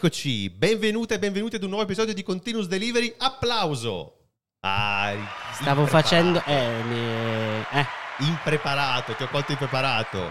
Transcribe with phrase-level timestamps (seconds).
[0.00, 3.12] Eccoci, benvenute e benvenuti ad un nuovo episodio di Continuous Delivery.
[3.18, 4.12] Applauso!
[4.60, 5.12] Ah,
[5.54, 6.40] Stavo facendo...
[6.46, 7.86] Eh, mi- eh,
[8.18, 10.30] Impreparato, ti ho colto impreparato.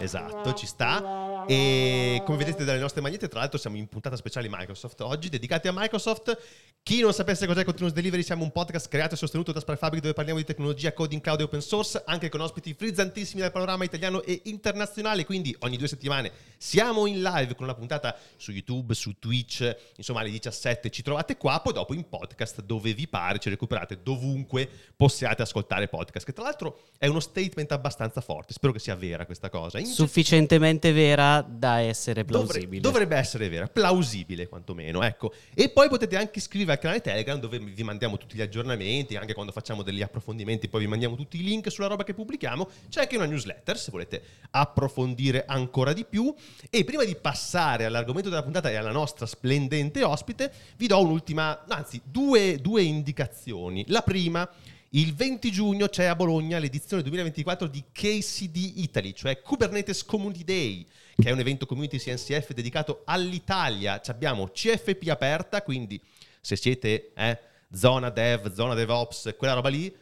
[0.00, 1.44] Esatto, ci sta.
[1.46, 5.66] E come vedete dalle nostre magliette, tra l'altro siamo in puntata speciale Microsoft oggi, dedicati
[5.66, 6.36] a Microsoft.
[6.82, 10.02] Chi non sapesse cos'è Continuous Delivery, siamo un podcast creato e sostenuto da Spark Fabric
[10.02, 13.84] dove parliamo di tecnologia, coding, cloud e open source, anche con ospiti frizzantissimi dal panorama
[13.84, 15.24] italiano e internazionale.
[15.24, 20.20] Quindi ogni due settimane siamo in live con una puntata su YouTube, su Twitch, insomma
[20.20, 24.68] alle 17 ci trovate qua, poi dopo in podcast dove vi pare, ci recuperate dovunque
[24.96, 29.26] possiate ascoltare podcast, che tra l'altro è uno statement abbastanza forte, spero che sia vera
[29.26, 29.78] questa cosa.
[29.78, 32.80] In- sufficientemente vera da essere plausibile.
[32.80, 35.32] dovrebbe essere vera, plausibile quantomeno, ecco.
[35.54, 39.34] E poi potete anche iscrivervi al canale Telegram dove vi mandiamo tutti gli aggiornamenti, anche
[39.34, 42.68] quando facciamo degli approfondimenti, poi vi mandiamo tutti i link sulla roba che pubblichiamo.
[42.88, 46.34] C'è anche una newsletter se volete approfondire ancora di più.
[46.70, 51.64] E prima di passare all'argomento della puntata e alla nostra splendente ospite, vi do un'ultima,
[51.68, 53.84] anzi due, due indicazioni.
[53.88, 54.48] La prima...
[54.92, 60.86] Il 20 giugno c'è a Bologna l'edizione 2024 di KCD Italy, cioè Kubernetes Community Day,
[61.14, 64.00] che è un evento community CNCF dedicato all'Italia.
[64.00, 66.00] Ci abbiamo CFP aperta, quindi
[66.40, 67.38] se siete eh,
[67.70, 69.94] zona dev, zona DevOps, quella roba lì,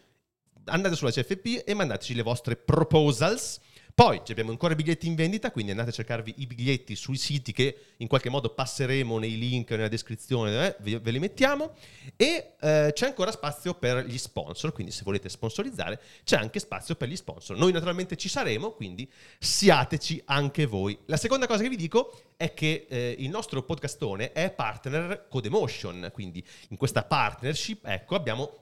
[0.66, 3.58] andate sulla CFP e mandateci le vostre proposals.
[3.96, 7.52] Poi abbiamo ancora i biglietti in vendita, quindi andate a cercarvi i biglietti sui siti
[7.52, 11.74] che in qualche modo passeremo nei link nella descrizione, eh, ve, ve li mettiamo.
[12.14, 16.94] E eh, c'è ancora spazio per gli sponsor, quindi se volete sponsorizzare c'è anche spazio
[16.94, 17.56] per gli sponsor.
[17.56, 20.98] Noi naturalmente ci saremo, quindi siateci anche voi.
[21.06, 26.10] La seconda cosa che vi dico è che eh, il nostro podcastone è partner Codemotion,
[26.12, 28.58] quindi in questa partnership ecco, abbiamo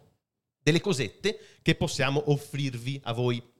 [0.62, 3.52] delle cosette che possiamo offrirvi a voi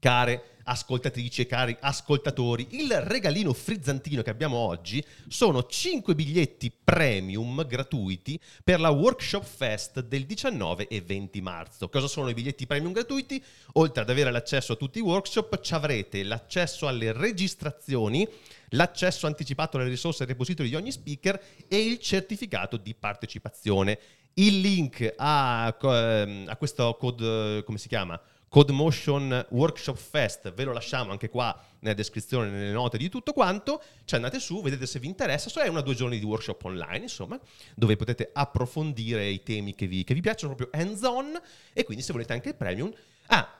[0.00, 7.66] care ascoltatrici e cari ascoltatori, il regalino frizzantino che abbiamo oggi sono 5 biglietti premium
[7.66, 11.88] gratuiti per la Workshop Fest del 19 e 20 marzo.
[11.88, 13.42] Cosa sono i biglietti premium gratuiti?
[13.74, 18.26] Oltre ad avere l'accesso a tutti i workshop, ci avrete l'accesso alle registrazioni,
[18.70, 23.98] l'accesso anticipato alle risorse e repository di ogni speaker e il certificato di partecipazione.
[24.34, 28.20] Il link a, a questo code, come si chiama?
[28.50, 33.80] Codemotion Workshop Fest, ve lo lasciamo anche qua nella descrizione, nelle note di tutto quanto,
[34.04, 36.64] ci andate su, vedete se vi interessa, so è una o due giorni di workshop
[36.64, 37.38] online, insomma,
[37.76, 41.40] dove potete approfondire i temi che vi, che vi piacciono, proprio hands-on,
[41.72, 42.92] e quindi se volete anche il premium,
[43.28, 43.56] ah,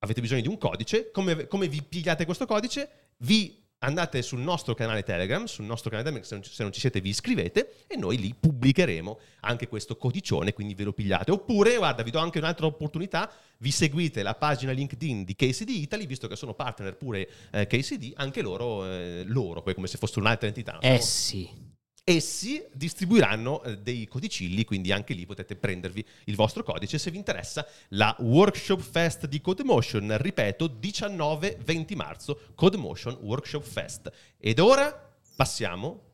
[0.00, 3.12] avete bisogno di un codice, come, come vi pigliate questo codice?
[3.20, 6.80] Vi andate sul nostro canale Telegram, sul nostro canale Telegram, se non, se non, ci
[6.80, 11.30] siete vi iscrivete e noi lì pubblicheremo anche questo codicione, quindi ve lo pigliate.
[11.30, 16.06] Oppure, guarda, vi do anche un'altra opportunità, vi seguite la pagina LinkedIn di KCD Italy,
[16.06, 20.48] visto che sono partner pure eh, KCD, anche loro, eh, loro, come se fossero un'altra
[20.48, 20.78] entità.
[20.80, 21.72] Eh sì.
[22.14, 27.16] Essi distribuiranno eh, dei codicilli, quindi anche lì potete prendervi il vostro codice se vi
[27.16, 34.12] interessa la Workshop Fest di Codemotion, ripeto, 19-20 marzo, Codemotion Workshop Fest.
[34.38, 36.12] Ed ora passiamo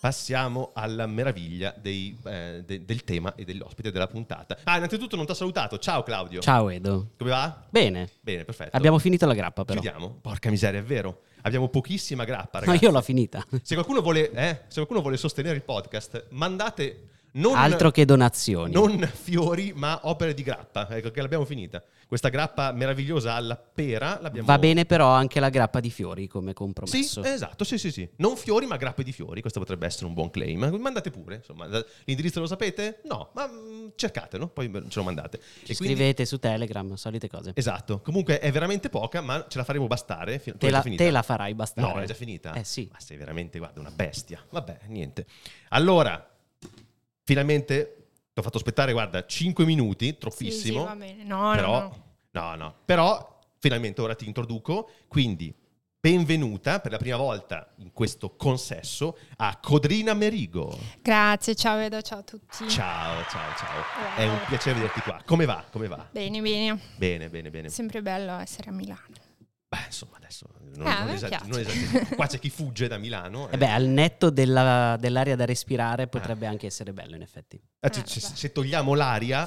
[0.00, 4.56] Passiamo alla meraviglia dei, eh, de- del tema e dell'ospite della puntata.
[4.62, 5.78] Ah, innanzitutto non ti ho salutato.
[5.78, 6.40] Ciao Claudio.
[6.40, 7.10] Ciao Edo.
[7.18, 7.66] Come va?
[7.68, 8.08] Bene.
[8.20, 8.76] Bene, perfetto.
[8.76, 9.80] Abbiamo finito la grappa però.
[9.80, 10.18] Chiudiamo?
[10.20, 11.22] Porca miseria, è vero.
[11.42, 12.84] Abbiamo pochissima grappa, ragazzi.
[12.84, 13.44] io l'ho finita.
[13.62, 18.72] Se qualcuno vuole, eh, se qualcuno vuole sostenere il podcast, mandate non, Altro che donazioni.
[18.72, 20.88] non fiori, ma opere di grappa.
[20.90, 21.82] Ecco che l'abbiamo finita.
[22.06, 26.48] Questa grappa meravigliosa alla pera l'abbiamo Va bene però anche la grappa di fiori come
[26.50, 27.22] Sì, compromesso.
[27.22, 28.08] esatto, sì, sì, sì.
[28.16, 29.40] Non fiori, ma grappe di fiori.
[29.40, 30.64] Questo potrebbe essere un buon claim.
[30.80, 31.66] Mandate pure, insomma.
[32.04, 33.00] L'indirizzo lo sapete?
[33.04, 35.38] No, ma mm, cercatelo, poi ce lo mandate.
[35.64, 37.52] Ci E quindi- scrivete su Telegram, solite cose.
[37.54, 38.00] Esatto.
[38.00, 40.38] Comunque è veramente poca, ma ce la faremo bastare.
[40.38, 41.86] Fin- Te la, te la farai bastare.
[41.92, 42.54] No, è già finita?
[42.54, 42.88] Eh sì.
[42.90, 44.42] Ma sei veramente, guarda, una bestia.
[44.48, 45.26] Vabbè, niente.
[45.68, 46.27] Allora,
[47.28, 50.54] finalmente ti ho fatto aspettare, guarda, 5 minuti, troppissimo.
[50.54, 51.24] Sì, sì, va bene.
[51.24, 51.78] No, però, no,
[52.30, 52.40] no.
[52.40, 52.74] no, no.
[52.86, 54.88] Però, finalmente ora ti introduco.
[55.08, 55.54] Quindi,
[56.00, 60.78] benvenuta per la prima volta in questo consesso a Codrina Merigo.
[61.02, 62.66] Grazie, ciao Edo, ciao a tutti.
[62.66, 63.76] Ciao, ciao, ciao.
[63.76, 64.16] Wow.
[64.16, 65.20] È un piacere vederti qua.
[65.26, 65.62] Come va?
[65.70, 66.08] Come va?
[66.10, 66.80] Bene, bene.
[66.96, 67.68] Bene, bene, bene.
[67.68, 69.27] Sempre bello essere a Milano.
[69.70, 71.46] Beh, insomma, adesso non, Eh, non piace.
[71.46, 72.08] non esageriamo.
[72.16, 73.50] Qua c'è chi fugge da Milano.
[73.50, 77.60] E beh, al netto della- dell'aria da respirare potrebbe anche essere bello in effetti.
[77.80, 79.46] Eh, c- Eh, c- se togliamo l'aria,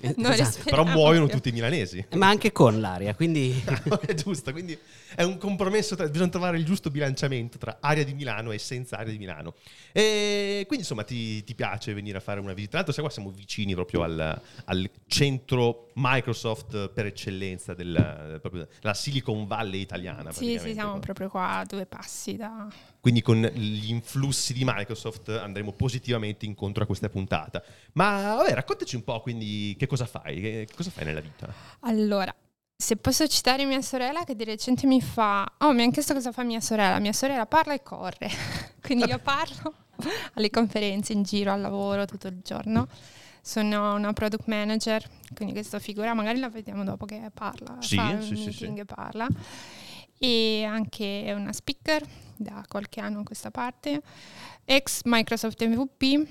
[0.00, 0.64] Eh, Non esatto.
[0.64, 1.36] però muoiono più.
[1.36, 2.04] tutti i milanesi.
[2.16, 3.62] Ma anche con l'aria, quindi
[4.06, 4.76] è giusto, quindi
[5.14, 8.96] è un compromesso, tra- bisogna trovare il giusto bilanciamento tra aria di Milano e senza
[8.98, 9.54] aria di Milano.
[9.92, 12.70] E quindi insomma ti, ti piace venire a fare una visita.
[12.70, 18.66] Tra l'altro sai qua siamo vicini proprio al, al centro Microsoft per eccellenza, del, proprio
[18.80, 20.32] la Silicon Valley valle italiana.
[20.32, 22.68] Sì, sì, siamo proprio qua a due passi da...
[23.00, 27.62] Quindi con gli influssi di Microsoft andremo positivamente incontro a questa puntata.
[27.92, 31.52] Ma vabbè, raccontaci un po' quindi che cosa fai, che, che cosa fai nella vita?
[31.80, 32.34] Allora,
[32.76, 35.50] se posso citare mia sorella che di recente mi fa...
[35.58, 36.98] Oh, mi hanno chiesto cosa fa mia sorella.
[36.98, 38.30] Mia sorella parla e corre.
[38.80, 39.74] Quindi io parlo
[40.34, 42.88] alle conferenze, in giro, al lavoro tutto il giorno.
[43.42, 48.08] Sono una product manager, quindi questa figura magari la vediamo dopo che parla, Sì, fa
[48.08, 48.84] sì, un sì, meeting sì.
[48.84, 49.26] parla.
[50.18, 52.06] E anche una speaker
[52.36, 54.02] da qualche anno a questa parte,
[54.64, 56.28] ex Microsoft MVP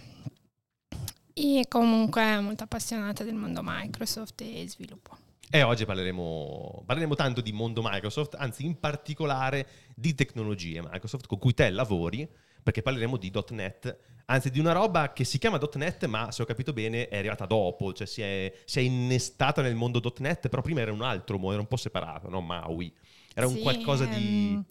[1.34, 5.18] e comunque molto appassionata del mondo Microsoft e sviluppo.
[5.50, 11.40] E oggi parleremo, parleremo tanto di mondo Microsoft, anzi in particolare di tecnologie Microsoft con
[11.40, 12.30] cui te lavori,
[12.62, 13.98] perché parleremo di .NET,
[14.30, 17.46] anzi di una roba che si chiama .NET, ma se ho capito bene è arrivata
[17.46, 21.38] dopo, cioè si è, si è innestata nel mondo .NET, però prima era un altro
[21.38, 22.42] mondo, era un po' separato, no?
[22.42, 22.94] Maui.
[23.34, 24.60] Era un Sì, qualcosa di...
[24.60, 24.66] ehm,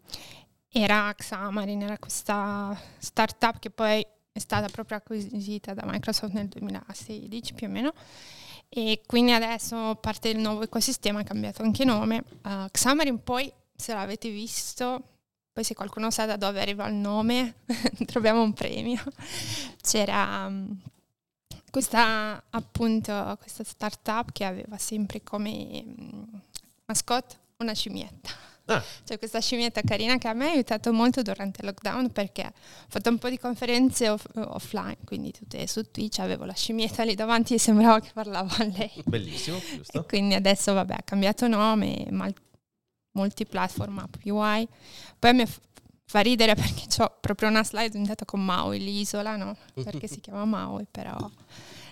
[0.71, 7.55] Era Xamarin, era questa startup che poi è stata proprio acquisita da Microsoft nel 2016
[7.55, 7.93] più o meno.
[8.69, 12.23] E quindi adesso parte del nuovo ecosistema, ha cambiato anche nome.
[12.45, 15.18] Uh, Xamarin poi, se l'avete visto,
[15.59, 17.55] poi se qualcuno sa da dove arriva il nome,
[18.07, 19.03] troviamo un premio.
[19.83, 20.79] C'era um,
[21.69, 26.41] questa appunto questa startup che aveva sempre come um,
[26.87, 28.31] mascotte una scimmietta.
[28.67, 32.45] Ah, C'è questa scimmietta carina che a me ha aiutato molto durante il lockdown perché
[32.47, 37.03] ho fatto un po' di conferenze off- offline, quindi tutte su Twitch avevo la scimmietta
[37.03, 38.93] lì davanti e sembrava che parlavo a lei.
[39.07, 40.05] bellissimo, E giusto?
[40.05, 42.33] quindi adesso vabbè ha cambiato nome, mal-
[43.19, 44.67] multiplatform app UI.
[45.19, 45.45] Poi mi
[46.05, 49.57] fa ridere perché ho proprio una slide puntata con Maui, l'isola, no?
[49.75, 51.17] Perché si chiama Maui, però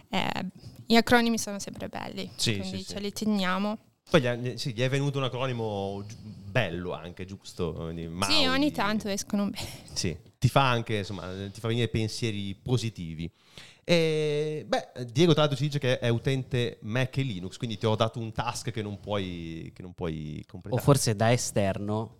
[0.08, 0.46] eh,
[0.87, 3.00] gli acronimi sono sempre belli, Sì, quindi sì, ce sì.
[3.00, 3.78] li teniamo.
[4.08, 7.73] Poi gli, è- sì, gli è venuto un acronimo bello anche, giusto?
[7.73, 8.46] Quindi Sì, Maui.
[8.46, 9.69] ogni tanto escono bene.
[9.93, 13.31] Sì, ti fa anche, insomma, ti fa venire pensieri positivi.
[13.88, 17.86] E, beh, Diego tra l'altro ci dice che è utente Mac e Linux, quindi ti
[17.86, 20.82] ho dato un task che non puoi, che non puoi O completare.
[20.82, 22.18] forse da esterno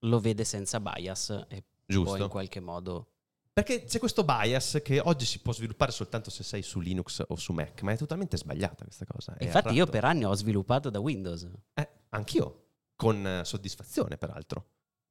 [0.00, 2.28] lo vede senza bias e può in Giusto.
[2.28, 3.08] qualche modo...
[3.54, 7.36] Perché c'è questo bias che oggi si può sviluppare soltanto se sei su Linux o
[7.36, 9.36] su Mac, ma è totalmente sbagliata questa cosa.
[9.36, 11.48] è Infatti io per anni ho sviluppato da Windows.
[11.72, 14.66] Eh, anch'io, con eh, soddisfazione peraltro.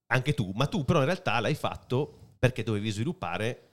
[0.07, 3.69] Anche tu, ma tu però in realtà l'hai fatto perché dovevi sviluppare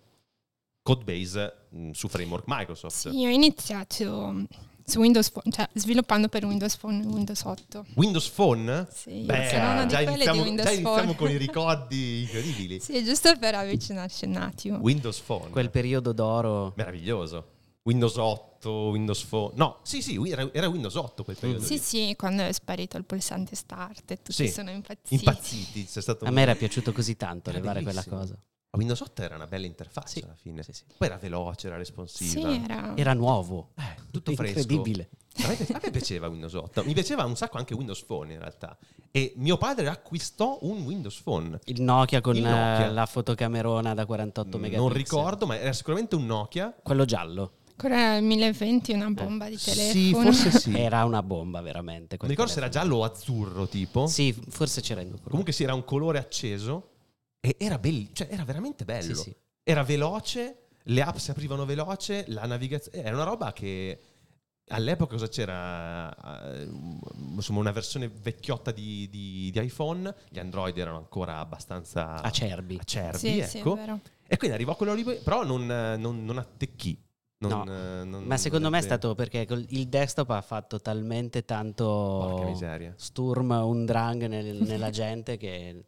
[0.95, 2.95] codebase mh, su framework Microsoft.
[2.97, 4.45] Sì, io ho iniziato mm,
[4.85, 7.87] su Windows Phone, cioè sviluppando per Windows Phone Windows 8.
[7.95, 8.89] Windows Phone?
[8.93, 11.17] Sì, Beh, sono una di già quelle iniziamo, di Windows già iniziamo Phone.
[11.17, 12.81] con i ricordi incredibili.
[12.81, 14.79] Sì, giusto per avvicinarci un attimo.
[14.79, 15.51] Windows Phone.
[15.51, 16.73] Quel periodo d'oro.
[16.77, 17.59] Meraviglioso.
[17.83, 19.53] Windows 8, Windows Phone.
[19.57, 21.65] No, sì, sì, era, era Windows 8 quel periodo.
[21.65, 21.79] Sì, lì.
[21.79, 25.15] sì, quando è sparito il pulsante start e tutti Sì, sono impazziti.
[25.15, 25.87] Impazziti.
[25.87, 28.37] C'è stato A un- me era piaciuto così tanto levare quella cosa.
[28.73, 30.63] Ma Windows 8 era una bella interfaccia Sì, alla fine.
[30.63, 30.83] sì, sì.
[30.97, 32.55] Poi era veloce, era Sì, responsiva.
[32.55, 32.97] era...
[32.97, 33.71] Era nuovo.
[33.77, 34.61] Eh, tutto fresco.
[34.61, 35.09] Incredibile.
[35.43, 36.85] A me, a me piaceva Windows 8.
[36.85, 38.77] Mi piaceva un sacco anche Windows Phone in realtà.
[39.11, 41.59] E mio padre acquistò un Windows Phone.
[41.65, 42.87] Il Nokia con Il Nokia.
[42.87, 44.81] eh, la fotocamerona da 48 megapixel.
[44.89, 46.73] Non ricordo, ma era sicuramente un Nokia.
[46.83, 47.55] Quello giallo.
[47.71, 50.25] Ancora nel 1020 una bomba di Sì, telefono.
[50.33, 50.71] forse sì.
[50.71, 52.13] Non Era una bomba veramente.
[52.13, 54.07] mi quel ricordo se era giallo o azzurro tipo.
[54.07, 55.19] Sì, forse c'era in due.
[55.29, 56.90] Comunque sì, era un colore acceso.
[57.41, 59.15] E era bello, cioè era veramente bello.
[59.15, 59.37] Sì, sì.
[59.63, 63.03] Era veloce, le app si aprivano veloce, la navigazione...
[63.03, 63.99] Era una roba che...
[64.73, 66.53] All'epoca cosa c'era?
[66.55, 66.69] Eh,
[67.35, 70.15] Insomma, una versione vecchiotta di, di- di iPhone.
[70.29, 72.79] Gli Android erano ancora abbastanza Acerbi.
[72.81, 73.75] acerbi, Sì, sì, ecco.
[73.75, 74.01] vero.
[74.29, 76.97] e quindi arrivò quello lì, però non, non, non attecchì.
[77.39, 81.45] Non, No, eh, non- Ma secondo me è stato perché il desktop ha fatto talmente
[81.45, 82.93] tanto Porca miseria.
[82.97, 85.85] sturm, un drang nel- nella gente che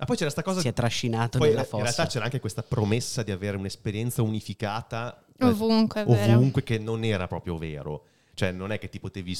[0.00, 0.60] Ah, poi c'era sta cosa...
[0.60, 2.06] si è trascinato Poi nella in realtà fossa.
[2.06, 6.36] c'era anche questa promessa di avere un'esperienza unificata eh, Ovunque, è vero.
[6.38, 8.04] ovunque che non era proprio vero.
[8.32, 9.36] Cioè, non è che ti potevi.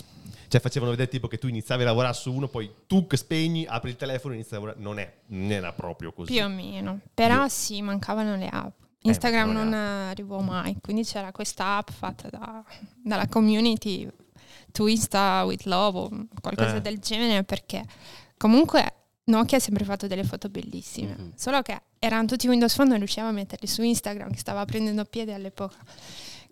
[0.48, 3.88] Cioè, facevano vedere tipo che tu iniziavi a lavorare su uno, poi tu spegni, apri
[3.90, 4.78] il telefono e inizi a lavorare.
[4.80, 6.32] Non, è, non era proprio così.
[6.32, 7.00] Più o meno.
[7.14, 8.76] Però Io- sì, mancavano le app.
[9.02, 12.62] Instagram mancavano non le arrivò mai, quindi c'era questa app fatta da-
[13.02, 14.06] dalla community,
[14.70, 16.80] Twista with Love o qualcosa Eh.
[16.82, 17.82] del genere, perché
[18.36, 18.94] comunque
[19.30, 21.32] Nokia ha sempre fatto delle foto bellissime, Mhm.
[21.37, 25.04] solo che erano tutti Windows Phone, non riusciamo a metterli su Instagram, che stava prendendo
[25.04, 25.76] piede all'epoca.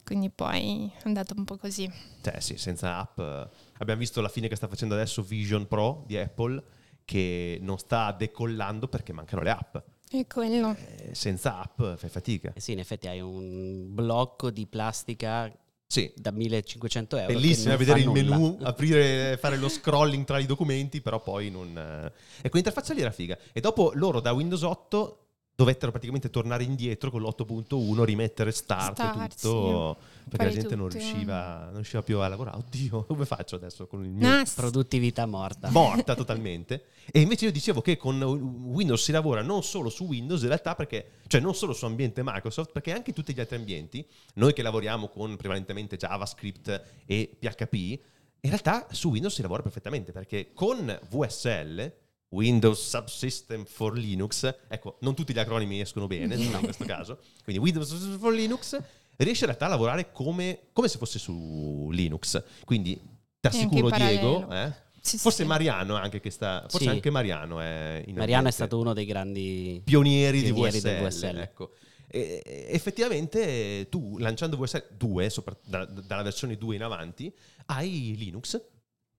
[0.05, 1.91] Quindi poi è andato un po' così.
[2.23, 3.19] Cioè, sì, senza app.
[3.19, 3.49] eh,
[3.81, 6.63] Abbiamo visto la fine che sta facendo adesso Vision Pro di Apple,
[7.05, 9.77] che non sta decollando perché mancano le app.
[10.11, 10.75] E quello.
[10.97, 12.53] Eh, senza app fai fatica.
[12.55, 15.53] Eh sì, in effetti hai un blocco di plastica
[15.91, 16.13] Sì.
[16.15, 17.33] da 1500 euro.
[17.33, 18.37] Bellissimo non vedere il nulla.
[18.37, 21.77] menu, aprire, fare lo scrolling tra i documenti, però poi non...
[21.77, 22.13] eh.
[22.43, 23.39] Ecco, l'interfaccia lì era figa.
[23.53, 25.28] E dopo loro da Windows 8
[25.59, 29.97] dovettero praticamente tornare indietro con l'8.1, rimettere start, Start, tutto,
[30.29, 32.59] perché la Fare gente non riusciva, non riusciva più a lavorare.
[32.59, 34.29] Oddio, come faccio adesso con il mio...
[34.37, 35.69] No, s- Produttività morta.
[35.71, 36.85] morta totalmente.
[37.11, 40.77] E invece io dicevo che con Windows si lavora non solo su Windows, in realtà
[40.77, 44.53] perché, cioè non solo su ambiente Microsoft, perché anche in tutti gli altri ambienti, noi
[44.53, 50.53] che lavoriamo con prevalentemente JavaScript e PHP, in realtà su Windows si lavora perfettamente, perché
[50.55, 51.93] con VSL,
[52.31, 57.63] Windows Subsystem for Linux, ecco, non tutti gli acronimi escono bene in questo caso, quindi
[57.63, 58.79] Windows Subsystem for Linux
[59.17, 62.43] riesce in realtà a lavorare come, come se fosse su Linux.
[62.65, 62.95] Quindi
[63.41, 65.49] ti assicuro Diego, eh, sì, Forse sì.
[65.49, 66.67] Mariano anche che sta.
[66.69, 66.93] Forse Sì.
[66.93, 71.29] anche Mariano è in Mariano è stato uno dei grandi pionieri, pionieri di del VSL.
[71.31, 71.39] VSL.
[71.39, 71.71] Ecco.
[72.11, 77.33] E- effettivamente tu lanciando VSL 2, sopra- da- dalla versione 2 in avanti,
[77.67, 78.61] hai Linux.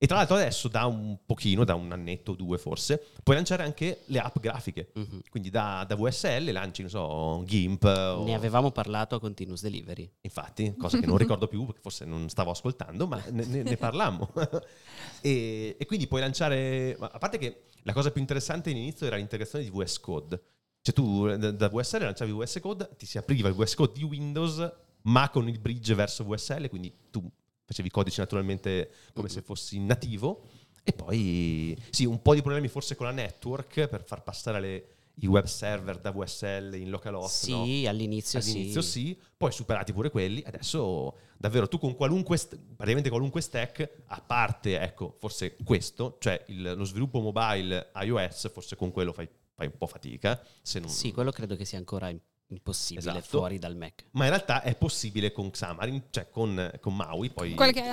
[0.02, 3.64] E tra l'altro adesso da un pochino, da un annetto o due forse, puoi lanciare
[3.64, 4.92] anche le app grafiche.
[4.94, 5.22] Mhm.
[5.30, 7.84] Quindi da, da VSL lanci, non so, GIMP.
[7.84, 10.10] o- Ne avevamo parlato a Continuous Delivery.
[10.22, 13.76] Infatti, cosa che non ricordo più perché forse non stavo ascoltando, ma ne, ne- ne
[13.76, 14.32] parlammo.
[15.22, 16.96] e, e quindi puoi lanciare.
[17.00, 20.42] A parte che la cosa più interessante all'inizio era l'integrazione di VS Code.
[20.82, 24.72] Cioè tu da VSL lanciavi VS Code, ti si apriva il VS Code di Windows,
[25.04, 27.30] ma con il bridge verso VSL, quindi tu
[27.70, 30.42] facevi i codici naturalmente come se fossi nativo.
[30.84, 34.88] E poi sì, un po' di problemi forse con la network per far passare le-
[35.22, 37.48] i web server da VSL in localhost.
[37.50, 37.66] no?
[37.66, 38.90] Sì, all'inizio, All'inizio sì.
[38.90, 44.22] sì, poi superati pure quelli, adesso davvero tu con qualunque, st- praticamente qualunque stack, a
[44.22, 49.68] parte, ecco, forse questo, cioè il- lo sviluppo mobile iOS, forse con quello fai, fai
[49.68, 50.90] un po' fatica, se non...
[50.90, 53.38] Sì, quello credo che sia ancora im- impossibile Esatto.
[53.38, 54.06] fuori dal Mac.
[54.12, 57.54] Ma in realtà è possibile con Xamarin, cioè con, con Maui, poi...
[57.54, 57.84] Qualche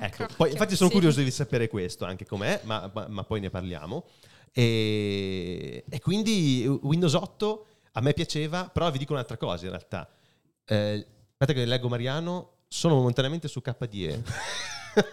[0.00, 0.94] Ecco, poi infatti sono sì.
[0.94, 4.04] curioso di sapere questo, anche com'è, ma, ma- ma poi ne parliamo.
[4.52, 10.08] E, e quindi Windows 8 a me piaceva, però vi dico un'altra cosa in realtà.
[10.64, 14.22] Eh, aspetta che leggo Mariano, sono momentaneamente su KDE.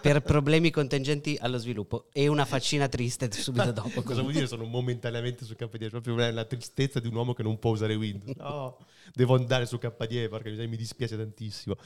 [0.00, 4.02] Per problemi contingenti allo sviluppo e una faccina triste subito dopo.
[4.02, 5.90] Cosa vuol dire sono momentaneamente su KDE?
[5.90, 8.36] Proprio la tristezza di un uomo che non può usare Windows.
[8.42, 8.76] No,
[9.14, 11.76] devo andare su KDE perché mi dispiace tantissimo.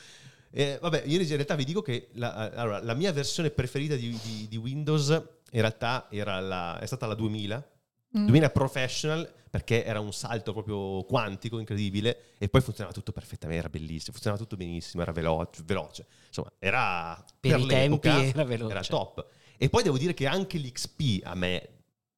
[0.51, 4.19] Eh, vabbè, io in realtà vi dico che la, allora, la mia versione preferita di,
[4.23, 7.71] di- di Windows in realtà era la- è stata la 2000.
[8.19, 8.27] Mm.
[8.27, 13.71] 2000 Professional perché era un salto proprio quantico incredibile e poi funzionava tutto perfettamente, era
[13.71, 16.07] bellissimo, funzionava tutto benissimo, era veloce, veloce.
[16.27, 18.73] insomma era Per i l'epoca tempi era veloce.
[18.73, 19.27] era top.
[19.57, 21.69] E poi devo dire che anche l'XP a me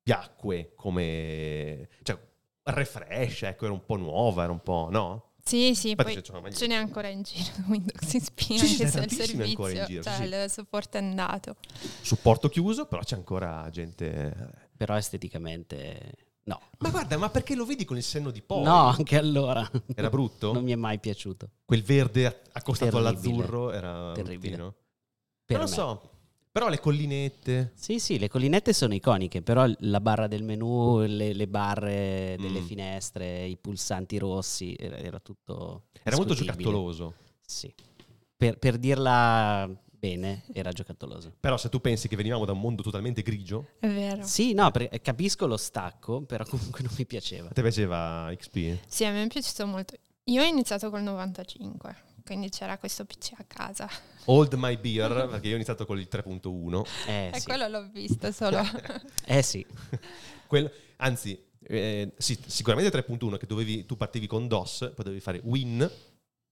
[0.02, 2.18] piacque come cioè
[2.64, 5.24] refresh, ecco, era un po' nuova, era un po', no?
[5.48, 8.74] Sì, sì, Infatti poi ce n'è ancora in giro Windows XP, sì, anche ce n'è
[8.76, 10.42] se il tantissimi ancora in servizio, giro, cioè sì, sì.
[10.44, 11.56] il supporto è andato.
[12.02, 16.12] Supporto chiuso, però c'è ancora gente Però esteticamente
[16.44, 16.60] no.
[16.78, 18.62] Ma guarda, ma perché lo vedi con il senno di poi?
[18.62, 19.68] No, anche allora.
[19.94, 20.52] Era brutto?
[20.52, 21.50] Non mi è mai piaciuto.
[21.64, 23.08] Quel verde accostato Terribile.
[23.34, 24.56] all'azzurro era Terribile.
[24.56, 24.74] bruttino.
[25.44, 26.10] Per non lo so.
[26.50, 27.72] Però le collinette.
[27.74, 32.60] Sì, sì, le collinette sono iconiche, però la barra del menu, le, le barre delle
[32.60, 32.64] Mm.
[32.64, 35.86] finestre, i pulsanti rossi, era, era tutto...
[36.02, 37.14] Era molto giocattoloso.
[37.44, 37.72] Sì.
[38.36, 39.68] Per, per dirla
[39.98, 41.32] bene, era giocattoloso.
[41.40, 44.24] Però se tu pensi che venivamo da un mondo totalmente grigio, È vero.
[44.24, 47.48] Sì, no, per- capisco lo stacco, però comunque non mi piaceva.
[47.50, 48.78] te piaceva XP?
[48.86, 49.94] Sì, a me è piaciuto molto.
[50.24, 53.88] Io ho iniziato col 95, quindi c'era questo PC a casa.
[54.26, 56.86] Hold My Beer, perché io ho iniziato con il 3.1.
[57.06, 58.60] Eh e sì, quello l'ho visto solo.
[59.24, 59.64] eh, sì.
[60.46, 65.40] Quello- anzi, eh, sì, sicuramente 3.1 che dovevi, tu partivi con DOS, poi dovevi fare
[65.44, 65.90] win,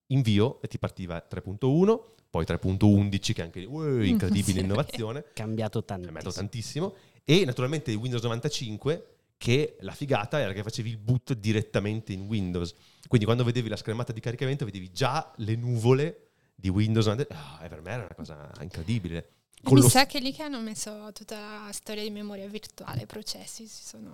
[0.08, 4.64] invio e ti partiva 3.1, poi 3.11 che anche uè, incredibile Sì.
[4.64, 5.24] innovazione.
[5.32, 6.90] cambiato è messo tantissimo.
[6.90, 6.94] tantissimo.
[7.24, 9.06] E naturalmente Windows 95,
[9.38, 12.74] che la figata era che facevi il boot direttamente in Windows.
[13.08, 17.36] Quindi quando vedevi la schermata di caricamento vedevi già le nuvole di Windows 95.
[17.60, 19.30] Ah, e per me era una cosa incredibile.
[19.62, 23.02] Con Mi lo- sa che lì che hanno messo tutta la storia di memoria virtuale,
[23.02, 24.12] i processi si sono...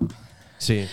[0.57, 0.87] Sì,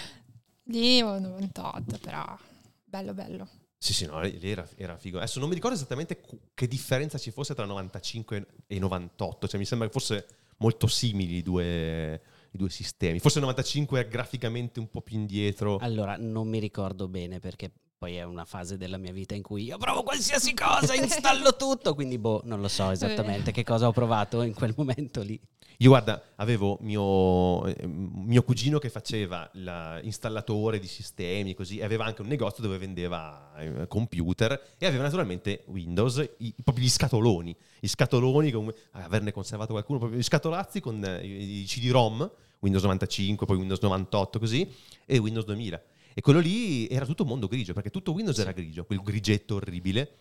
[0.63, 2.37] Lì ho 98, però
[2.83, 3.47] bello bello.
[3.81, 5.17] Sì, sì, no, lì era, era figo.
[5.19, 6.19] Adesso non mi ricordo esattamente
[6.53, 11.35] che differenza ci fosse tra 95 e 98, cioè mi sembra che fosse molto simili
[11.37, 12.21] i due,
[12.51, 13.19] i due sistemi.
[13.19, 15.77] Forse il 95 è graficamente un po' più indietro.
[15.77, 19.65] Allora, non mi ricordo bene perché poi è una fase della mia vita in cui
[19.65, 23.91] io provo qualsiasi cosa, installo tutto, quindi boh, non lo so esattamente che cosa ho
[23.91, 25.37] provato in quel momento lì.
[25.81, 32.05] Io guarda, avevo mio, eh, mio cugino che faceva l'installatore di sistemi così, e aveva
[32.05, 37.53] anche un negozio dove vendeva eh, computer e aveva naturalmente Windows, i, proprio gli scatoloni,
[37.81, 43.45] gli scatoloni, come, averne conservato qualcuno, proprio gli scatolazzi con eh, i CD-ROM, Windows 95,
[43.45, 44.73] poi Windows 98 così,
[45.05, 45.81] e Windows 2000.
[46.19, 50.15] E quello lì era tutto mondo grigio, perché tutto Windows era grigio, quel grigetto orribile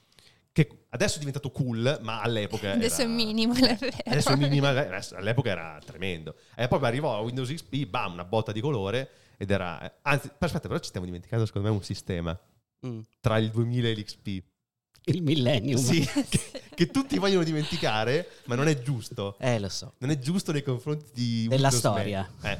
[0.52, 3.10] che adesso è diventato cool, ma all'epoca adesso era,
[3.66, 3.96] è vero.
[4.04, 6.36] Adesso è minimal, all'epoca era tremendo.
[6.54, 10.78] E poi arrivò Windows XP, bam, una botta di colore ed era anzi, aspetta, però
[10.78, 12.38] ci stiamo dimenticando secondo me un sistema
[12.86, 13.00] mm.
[13.18, 14.42] tra il 2000 e l'XP.
[15.06, 15.80] Il millennium.
[15.80, 15.98] Sì,
[16.30, 19.36] che, che, tutti vogliono dimenticare, ma non è giusto.
[19.40, 19.94] Eh, lo so.
[19.98, 22.32] Non è giusto nei confronti di Della Windows storia.
[22.42, 22.58] Eh.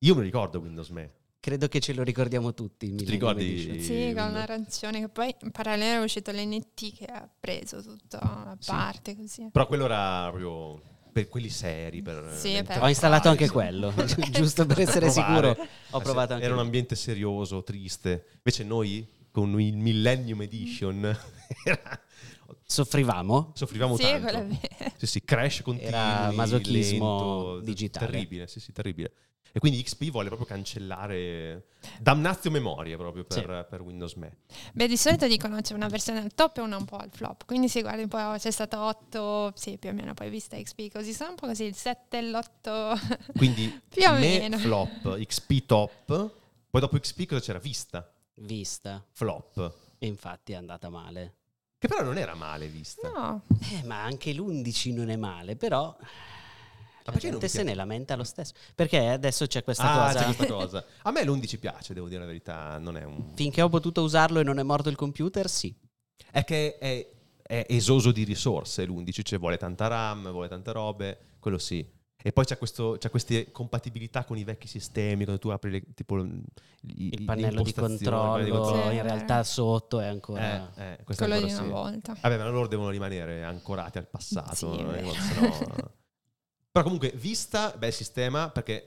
[0.00, 1.19] Io me lo ricordo Windows Me.
[1.40, 2.94] Credo che ce lo ricordiamo tutti.
[2.94, 3.80] Ti ricordi?
[3.82, 8.58] Sì, con l'arancione, che poi in parallelo è uscito l'NT che ha preso tutta la
[8.62, 9.16] parte sì.
[9.16, 9.48] così.
[9.50, 12.02] Però quello era proprio per quelli seri.
[12.02, 13.90] Per sì, per Ho installato anche quello,
[14.30, 15.56] giusto per essere sicuro.
[15.92, 18.26] Ho provato anche Era un ambiente serioso, triste.
[18.34, 21.04] Invece noi, con il Millennium Edition,
[21.64, 22.00] era...
[22.62, 23.52] Soffrivamo?
[23.54, 24.58] Soffrivamo sì, tanto.
[24.98, 25.88] Sì, sì, crash continuo.
[25.88, 28.06] Era masochismo lento, digitale.
[28.10, 29.12] Terribile, sì, sì, terribile.
[29.52, 31.66] E quindi XP vuole proprio cancellare
[31.98, 33.68] damnazio memoria proprio per, sì.
[33.68, 34.38] per, Windows Me.
[34.72, 37.44] Beh, di solito dicono c'è una versione al top e una un po' al flop.
[37.44, 40.92] Quindi se guardi un po', c'è stato 8, sì, più o meno, poi vista XP
[40.92, 43.32] così, sono un po' così, il 7 e l'8.
[43.36, 44.58] Quindi più o me meno.
[44.58, 46.30] flop, XP top,
[46.70, 47.58] poi dopo XP cosa c'era?
[47.58, 48.08] Vista.
[48.34, 49.04] Vista.
[49.10, 49.74] Flop.
[49.98, 51.34] E infatti è andata male.
[51.80, 53.08] Che però non era male vista.
[53.08, 53.42] No.
[53.72, 55.96] Eh, ma anche l'11 non è male, però
[57.04, 58.52] la perché gente se ne lamenta lo stesso.
[58.74, 60.18] Perché adesso c'è questa ah, cosa.
[60.18, 60.84] C'è questa cosa.
[61.02, 62.78] A me l'11 piace, devo dire la verità.
[62.78, 63.32] Non è un...
[63.34, 65.74] Finché ho potuto usarlo e non è morto il computer, sì.
[66.30, 67.06] È che è,
[67.42, 71.98] è esoso di risorse l'11, cioè vuole tanta RAM, vuole tante robe, quello sì.
[72.22, 75.82] E poi c'è, questo, c'è, queste compatibilità con i vecchi sistemi, quando tu apri le,
[75.94, 78.90] tipo, i, il pannello di controllo, di controllo.
[78.90, 80.70] in realtà sotto è ancora...
[80.74, 81.68] Eh, eh, quello ancora di una sì.
[81.68, 82.16] volta.
[82.20, 84.54] Vabbè, ma loro devono rimanere ancorati al passato.
[84.54, 85.92] Sì, no?
[86.72, 88.86] Però comunque, vista, bel sistema, perché...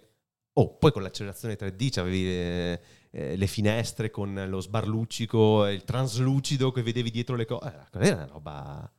[0.56, 6.72] Oh, poi con l'accelerazione 3D avevi le, eh, le, finestre con lo sbarluccico, il translucido
[6.72, 7.67] che vedevi dietro le cose.
[7.67, 8.91] Eh, quella era una roba...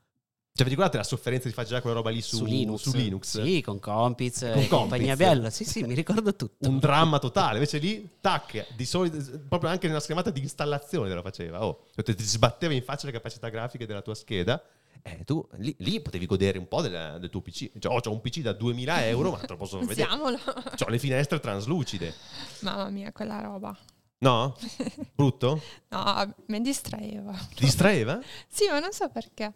[0.57, 2.83] Cioè, vi ricordate la sofferenza di fare già quella roba lì su, su, Linux.
[2.83, 3.43] su Linux?
[3.43, 5.51] Sì, con Compiz con e compagnia bella.
[5.51, 6.69] Sì, sì, mi ricordo tutto.
[6.69, 7.55] Un dramma totale.
[7.55, 9.19] Invece lì, tac, di solito,
[9.49, 11.65] proprio anche nella schermata di installazione te lo faceva.
[11.65, 14.63] Oh, ti sbatteva in faccia le capacità grafiche della tua scheda.
[15.07, 17.79] Eh, tu lì, lì, potevi godere un po' del, del tuo PC.
[17.79, 20.03] Cioè, oh, ho un PC da 2000 euro, ma te lo posso vedere.
[20.03, 20.39] Usiamolo.
[20.47, 22.15] Ho le finestre translucide.
[22.61, 23.77] Mamma mia, quella roba.
[24.19, 24.57] No?
[25.15, 25.61] Brutto?
[25.89, 27.39] no, mi distraeva.
[27.55, 28.19] Distraeva?
[28.49, 29.53] sì, ma non so perché.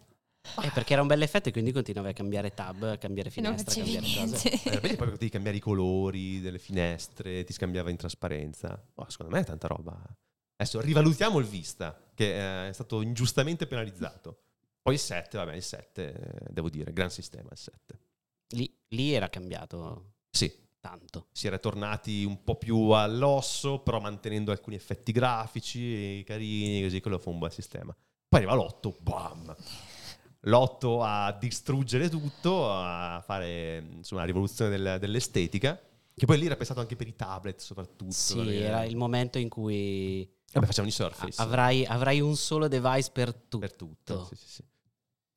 [0.61, 3.71] Eh, perché era un bel effetto e quindi continuavi a cambiare tab, a cambiare finestra,
[3.71, 4.61] a cambiare cose.
[4.63, 8.79] Eh, poi potevi cambiare i colori delle finestre, ti scambiava in trasparenza.
[8.95, 9.99] Oh, secondo me è tanta roba.
[10.55, 14.43] Adesso rivalutiamo il Vista, che è stato ingiustamente penalizzato.
[14.89, 17.99] Poi il 7, vabbè, il 7, devo dire, gran sistema il 7.
[18.55, 20.13] Lì, lì era cambiato.
[20.31, 20.51] Sì.
[20.79, 21.27] Tanto.
[21.31, 27.19] Si era tornati un po' più all'osso, però mantenendo alcuni effetti grafici carini, così quello
[27.19, 27.95] fu un bel sistema.
[28.27, 29.55] Poi arriva l'8, bam!
[30.39, 35.79] L'8 a distruggere tutto, a fare insomma, una rivoluzione del, dell'estetica,
[36.15, 38.11] che poi lì era pensato anche per i tablet soprattutto.
[38.11, 40.27] Sì, era il momento in cui...
[40.51, 41.39] Vabbè, facciamo i Surface.
[41.39, 43.59] Avrai, avrai, un solo device per tutto.
[43.59, 44.68] Per tutto, sì, sì, sì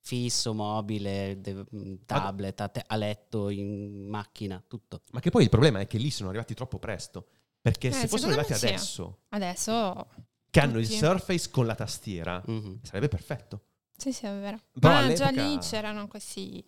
[0.03, 1.39] fisso, mobile,
[1.73, 5.01] mm, tablet, a, te- a, letto, in macchina, tutto.
[5.11, 7.27] Ma che poi il problema è che lì sono arrivati troppo presto.
[7.61, 8.65] Perché eh, se fossero arrivati sì.
[8.65, 10.07] adesso, adesso,
[10.49, 12.75] che hanno il Surface con la tastiera, mm-hmm.
[12.81, 13.61] sarebbe perfetto.
[13.95, 14.59] Sì, sì, è vero.
[14.77, 15.31] Però Ma all'epoca...
[15.31, 16.61] già lì c'erano questi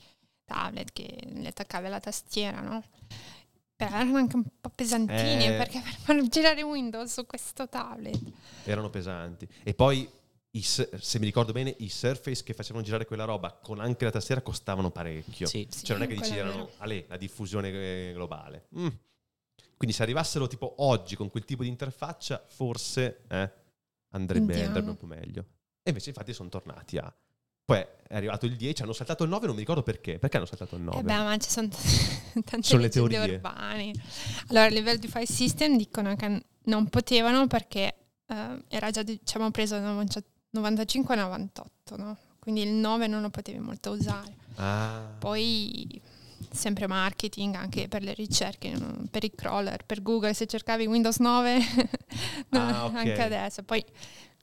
[0.46, 2.82] tablet che le attaccavi alla tastiera, no?
[3.76, 5.58] Però erano anche un po' pesantini Eh.
[5.58, 8.18] perché per far girare Windows su questo tablet.
[8.64, 9.46] Erano pesanti.
[9.64, 10.10] E poi,
[10.56, 10.90] i se
[11.20, 14.90] mi ricordo bene, i Surface che facevano girare quella roba con anche la tastiera costavano
[14.90, 15.48] parecchio.
[15.48, 15.68] Sì.
[15.70, 18.68] Sì, Cioè non è che dici erano, ale, la diffusione eh, globale.
[18.78, 18.88] Mm.
[19.78, 23.52] Quindi se arrivassero tipo oggi con quel tipo di interfaccia, forse eh,
[24.12, 25.42] andrebbe, andrebbe un po' meglio.
[25.84, 27.14] E invece infatti sono tornati a...
[27.66, 30.20] Poi è arrivato il 10, hanno saltato il 9, non mi ricordo perché.
[30.20, 31.00] Perché hanno saltato il 9?
[31.00, 31.76] Eh beh, ma ci sono t-
[32.46, 33.34] tante Sono le teorie.
[33.34, 33.92] urbane.
[34.48, 37.96] Allora, a livello di file system dicono che non potevano perché
[38.28, 39.94] eh, era già diciamo preso nel
[40.62, 42.18] 95-98, no?
[42.40, 44.36] Quindi il 9 non lo potevi molto usare.
[44.56, 45.02] Ah.
[45.18, 46.02] Poi
[46.52, 48.74] sempre marketing anche per le ricerche,
[49.10, 51.60] per i crawler, per Google, se cercavi Windows 9
[52.50, 52.96] Ah, ok.
[52.96, 53.64] anche adesso.
[53.64, 53.84] Poi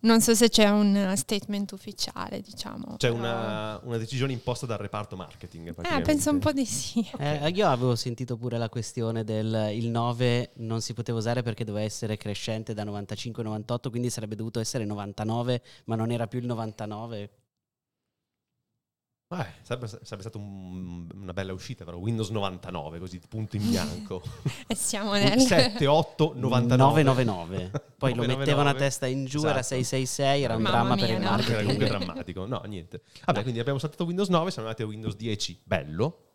[0.02, 2.96] Non so se c'è un statement ufficiale, diciamo.
[2.96, 5.74] C'è però- una, una decisione imposta dal reparto marketing.
[5.82, 7.00] Eh, penso un po' di sì.
[7.22, 11.64] Eh, io avevo sentito pure la questione del il 9 non si poteva usare perché
[11.64, 16.26] doveva essere crescente da 95 a 98, quindi sarebbe dovuto essere 99, ma non era
[16.26, 17.30] più il 99.
[19.40, 24.22] Eh, sarebbe, sarebbe stata un- una bella uscita, però Windows 99, così punto in bianco.
[24.66, 25.38] E siamo nel...
[25.40, 27.02] 7, 8, 99.
[27.02, 27.56] 999.
[27.96, 28.36] Poi lo 999.
[28.36, 29.74] mettevano a testa in giù, era Esatto.
[29.82, 31.26] 666, era un Mamma dramma mia, per il no.
[31.26, 31.62] Era marketing.
[31.64, 32.46] comunque drammatico.
[32.46, 33.02] No, niente.
[33.24, 33.42] Vabbè, No.
[33.42, 35.60] quindi abbiamo saltato Windows 9, siamo andati a Windows 10.
[35.64, 36.26] Bello.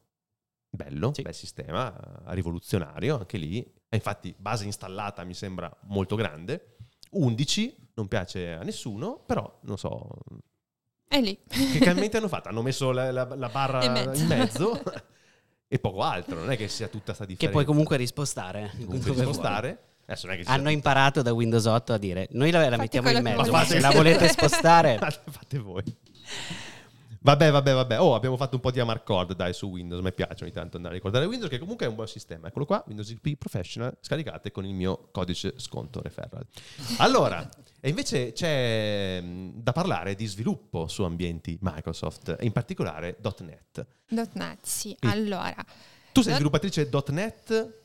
[0.70, 1.22] Bello, Sì.
[1.22, 1.94] bel sistema,
[2.26, 3.60] rivoluzionario, anche lì.
[3.90, 6.76] E infatti, base installata mi sembra molto grande.
[7.12, 10.08] 11, non piace a nessuno, però non so.
[11.08, 11.38] È lì.
[11.48, 12.50] Che cambiamenti hanno fatto?
[12.50, 14.22] Hanno messo la, la- la barra In mezzo.
[14.22, 14.84] in mezzo
[15.68, 16.40] e poco altro.
[16.40, 17.54] Non è che sia tutta sta Che differenza.
[17.54, 18.72] puoi comunque rispostare.
[18.74, 19.34] Comunque dove vuoi.
[19.34, 19.80] spostare.
[20.06, 22.78] Adesso non è che ci Hanno imparato da Windows 8 a dire noi la, la
[22.78, 23.66] mettiamo in che mezzo, volete.
[23.68, 25.84] se la volete spostare fate, fate voi.
[27.20, 28.00] Vabbè, vabbè, vabbè.
[28.00, 30.02] Oh, abbiamo fatto un po' di Amarcord, dai, su Windows.
[30.02, 32.48] Mi piace ogni tanto andare a ricordare Windows, che comunque è un buon sistema.
[32.48, 36.46] Eccolo qua, Windows XP Professional, scaricate con il mio codice sconto referral.
[37.00, 43.86] Allora, e invece c'è mh, da parlare di sviluppo su ambienti Microsoft, in particolare .NET.
[44.34, 44.92] .NET, sì.
[45.00, 45.54] E- Allora,
[46.12, 47.80] Tu sei Dot- sviluppatrice .NET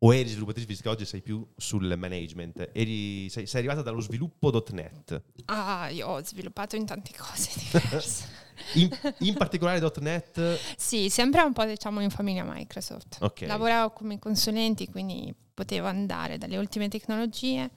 [0.00, 2.70] o eri sviluppatrice, visto che oggi sei più sul management?
[2.72, 5.22] Eri- sei, sei arrivata dallo sviluppo .NET.
[5.46, 8.44] ah, io ho sviluppato in tante cose diverse.
[8.74, 13.18] In, in particolare .NET sì, sempre un po' diciamo in famiglia Microsoft.
[13.20, 13.42] Ok.
[13.42, 17.70] Lavoravo come consulenti, quindi potevo andare dalle ultime tecnologie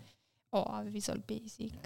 [0.51, 1.79] o a Visual Basic.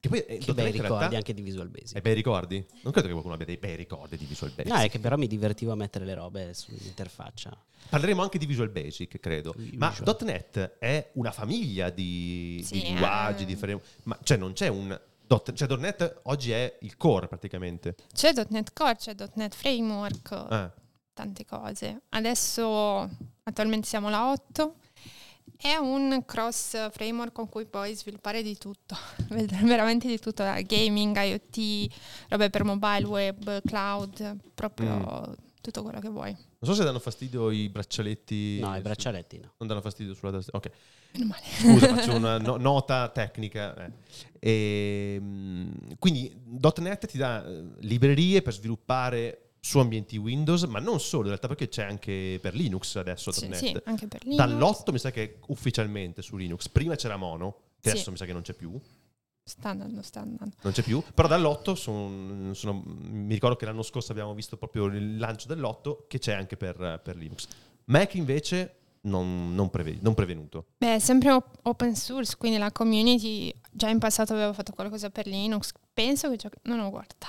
[0.00, 1.94] Che poi eh, che bei ricordi realtà- anche di Visual Basic.
[1.96, 2.56] Hai bei ricordi?
[2.82, 4.72] Non credo che qualcuno abbia dei bei ricordi di Visual Basic.
[4.72, 7.56] No, è che però mi divertivo a mettere le robe sull'interfaccia.
[7.90, 9.54] Parleremo anche di Visual Basic, credo.
[9.76, 10.16] Ma Visual.
[10.22, 13.46] .NET è una famiglia di, Sì, di linguaggi, eh.
[13.46, 13.86] di framework.
[14.04, 15.00] Ma cioè non c'è un...
[15.26, 17.94] dot- Cioè .NET oggi è il core praticamente.
[18.12, 20.72] C'è .NET Core, c'è .NET Framework, Ah,
[21.14, 22.02] tante cose.
[22.10, 23.08] Adesso
[23.44, 24.74] attualmente siamo alla 8.
[25.56, 28.96] È un cross framework con cui puoi sviluppare di tutto,
[29.28, 31.92] veramente di tutto, da gaming, IoT,
[32.28, 34.96] robe per mobile, web, cloud, proprio
[35.30, 35.32] Mm.
[35.60, 36.30] tutto quello che vuoi.
[36.32, 38.58] non so se danno fastidio i braccialetti.
[38.60, 39.52] No, i braccialetti no.
[39.58, 40.58] Non danno fastidio sulla tastiera.
[40.58, 40.70] Ok.
[41.12, 41.42] Meno male.
[41.44, 43.74] Scusa, faccio una no- nota tecnica.
[43.86, 43.92] eh.
[44.40, 46.34] Ehm, quindi
[46.78, 51.48] .NET ti dà eh, librerie per sviluppare su ambienti Windows, ma non solo, in realtà
[51.48, 54.38] perché c'è anche per Linux adesso Sì, sì, anche per Linux.
[54.44, 56.68] Dall'8 mi sa che ufficialmente su Linux.
[56.68, 57.94] Prima c'era Mono, che Sì.
[57.96, 58.78] adesso mi sa che non c'è più.
[59.42, 60.54] Sta andando, sta andando.
[60.62, 61.02] Non c'è più.
[61.14, 66.04] Però dall'8 son- sono- mi ricordo che l'anno scorso abbiamo visto proprio il lancio dell'8
[66.06, 67.46] che c'è anche per, per Linux.
[67.86, 70.66] Mac invece non, non preve- non prevenuto.
[70.76, 75.08] Beh, è sempre op- open source, quindi la community già in passato aveva fatto qualcosa
[75.08, 75.72] per Linux.
[75.94, 77.26] Penso che già non ho guardato.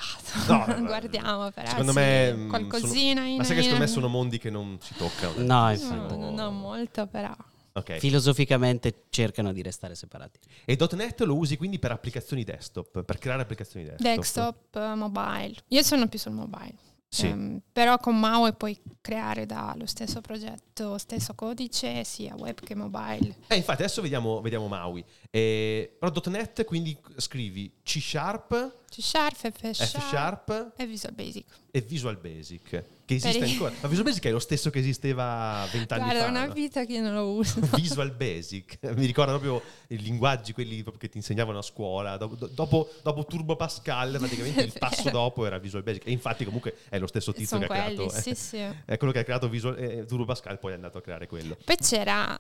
[0.48, 0.86] No, no, no.
[0.86, 1.68] Guardiamo però.
[1.70, 4.78] Secondo sì, me, mm, qualcosina in Ma sai che secondo me sono mondi che non
[4.82, 5.34] si toccano.
[5.38, 6.18] No, No, infatti.
[6.18, 7.36] non ho molto, però.
[7.74, 7.98] Ok.
[7.98, 10.40] Filosoficamente cercano di restare separati.
[10.66, 14.16] E .NET lo usi quindi per applicazioni desktop, per creare applicazioni desktop.
[14.16, 15.56] Desktop, eh, mobile.
[15.68, 16.76] Io sono più sul mobile.
[17.12, 17.26] Sì.
[17.26, 23.36] Ehm, però con Maui puoi creare dallo stesso progetto, stesso codice, sia web che mobile.
[23.48, 25.04] Eh, infatti adesso vediamo, vediamo Maui.
[25.32, 31.14] Eh, però .NET quindi scrivi C Sharp, C Sharp, F F Sharp, Sharp e Visual
[31.14, 31.46] Basic.
[31.70, 32.84] e Visual Basic.
[33.06, 33.74] Che esiste Per i- ancora.
[33.82, 36.26] Ma Visual Basic è lo stesso che esisteva vent'anni Guarda, fa.
[36.26, 37.60] è una vita che io non lo uso.
[37.76, 42.18] Visual Basic, mi ricorda proprio i linguaggi, quelli che ti insegnavano a scuola.
[42.18, 46.08] Dopo, dopo, dopo Turbo Pascal, praticamente il passo dopo era Visual Basic.
[46.08, 48.20] E infatti, comunque, è lo stesso tizio Sono che ha quelli, creato.
[48.22, 48.58] sì, sì.
[48.58, 51.56] È quello che ha creato Visual, eh, Turbo Pascal, poi è andato a creare quello.
[51.64, 52.40] Poi c'era,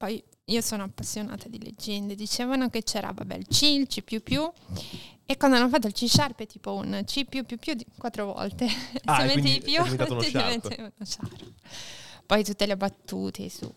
[0.00, 4.02] poi io sono appassionata di leggende, dicevano che c'era, vabbè, il C, il C++,
[5.26, 8.66] e quando hanno fatto il C Sharp è tipo un C++ di quattro volte.
[9.04, 11.52] Ah, Se metti più, diventa uno Sharp.
[12.24, 13.70] Poi tutte le battute su,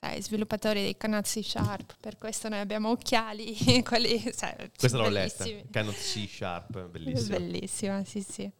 [0.00, 5.10] sai, sviluppatori dei canali C Sharp, per questo noi abbiamo occhiali, quelli, sai, Questa l'ho
[5.10, 5.44] letta.
[5.70, 7.36] Canon C Sharp, bellissimo.
[7.36, 8.50] Bellissima, sì, sì.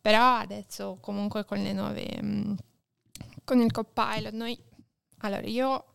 [0.00, 2.54] Però adesso comunque con le nuove, mm,
[3.42, 4.56] con il Copilot, noi,
[5.22, 5.87] allora io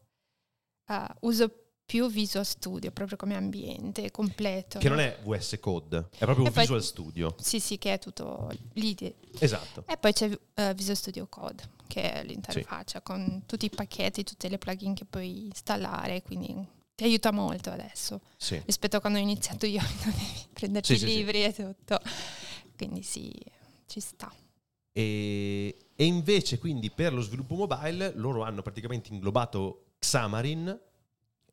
[0.88, 1.52] eh, uso
[1.86, 4.80] più Visual Studio proprio come ambiente completo.
[4.80, 7.36] Che non è VS Code, è proprio E poi- Visual Studio.
[7.39, 8.96] Sì, sì, che è tutto lì.
[9.39, 9.84] Esatto.
[9.88, 14.48] E poi c'è eh, Visual Studio Code, che è l'interfaccia con tutti i pacchetti, tutte
[14.50, 16.56] le plugin che puoi installare, quindi
[16.96, 18.62] ti aiuta molto adesso Sì.
[18.65, 21.15] rispetto a quando ho iniziato io, dovevi prenderci Sì, sì, i sì.
[21.17, 22.00] libri e tutto.
[22.78, 23.32] Quindi sì,
[23.88, 24.34] ci sta.
[24.91, 30.80] E, e invece, quindi, per lo sviluppo mobile, loro hanno praticamente inglobato Xamarin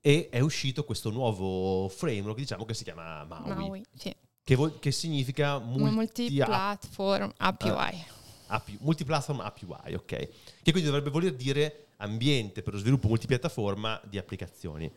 [0.02, 4.14] e è uscito questo nuovo framework, diciamo, che si chiama Maui, Maui, sì.
[4.42, 8.04] Che, vuol- che significa multi multi-platform API.
[8.48, 10.04] API, multiplatform API, ok?
[10.04, 14.90] Che quindi dovrebbe voler dire ambiente per lo sviluppo multipiattaforma di applicazioni.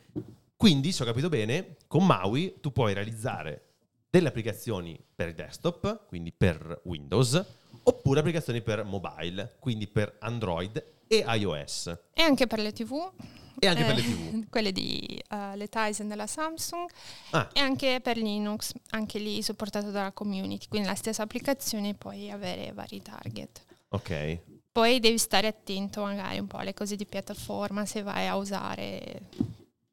[0.56, 3.69] Quindi, se ho capito bene, con Maui tu puoi realizzare
[4.10, 7.43] delle applicazioni per il desktop, quindi per Windows,
[7.84, 11.97] oppure applicazioni per mobile, quindi per Android e iOS.
[12.13, 13.12] E anche per le TV.
[13.60, 14.50] E anche per le eh, TV.
[14.50, 16.89] Quelle di eh, le Tizen della Samsung
[17.32, 22.30] Ah, e anche per Linux, anche lì supportato dalla community, quindi la stessa applicazione puoi
[22.32, 23.63] avere vari target.
[23.89, 24.39] ok.
[24.74, 29.30] Poi devi stare attento magari un po' alle cose di piattaforma se vai a usare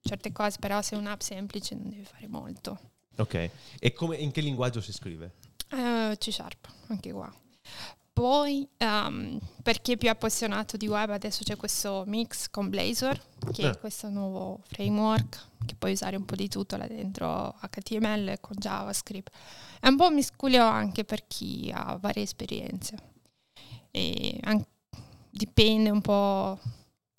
[0.00, 2.80] certe cose, però se è un'app semplice non devi fare molto.
[3.16, 3.50] Ok.
[3.78, 5.34] E come, in che linguaggio si scrive?
[5.70, 7.30] Eh, C Sharp, anche qua.
[8.20, 13.18] Poi, ehm, per chi è più appassionato di web, adesso c'è questo mix con Blazor,
[13.50, 13.70] che Eh.
[13.70, 18.56] è questo nuovo framework che puoi usare un po' di tutto là dentro HTML con
[18.58, 19.30] JavaScript.
[19.80, 22.96] È un po' un miscuglio anche per chi ha varie esperienze.
[23.90, 24.38] E
[25.30, 26.58] dipende un po'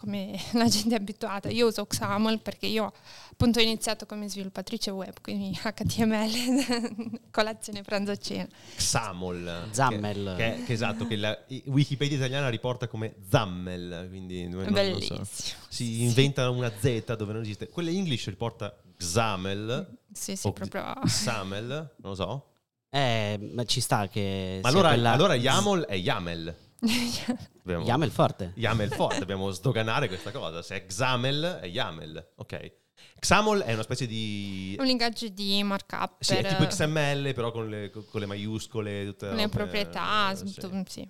[0.01, 1.49] come la gente è abituata.
[1.49, 2.91] Io uso XAML perché io
[3.31, 8.47] appunto ho iniziato come sviluppatrice web, quindi HTML, colazione, pranzo, cena.
[8.75, 9.67] XAML.
[9.69, 10.33] Zammel.
[10.37, 15.01] Che, che- che esatto, che la Wikipedia italiana riporta come Zammel, quindi non- non- non
[15.01, 15.15] so.
[15.15, 15.59] Bellissimo.
[15.69, 17.69] si inventa una Z dove non esiste.
[17.69, 20.93] Quella in English riporta XAML Sì, sì, o proprio...
[21.03, 22.45] XAML, non lo so.
[22.89, 24.59] Eh, ma ci sta che...
[24.61, 26.55] Ma sia allora, quella- allora YAML è YAML.
[27.63, 28.51] Abbiamo- YAML forte.
[28.55, 30.61] YAML forte, dobbiamo sdoganare questa cosa.
[30.61, 32.71] Se è XAML è YAML, ok.
[33.19, 34.75] XAML è una specie di...
[34.79, 39.05] un linguaggio di markup Sì, è per tipo XML però con le, con le maiuscole.
[39.05, 40.53] Tutte le robe, proprietà, eh, sì.
[40.55, 41.07] tu- sì,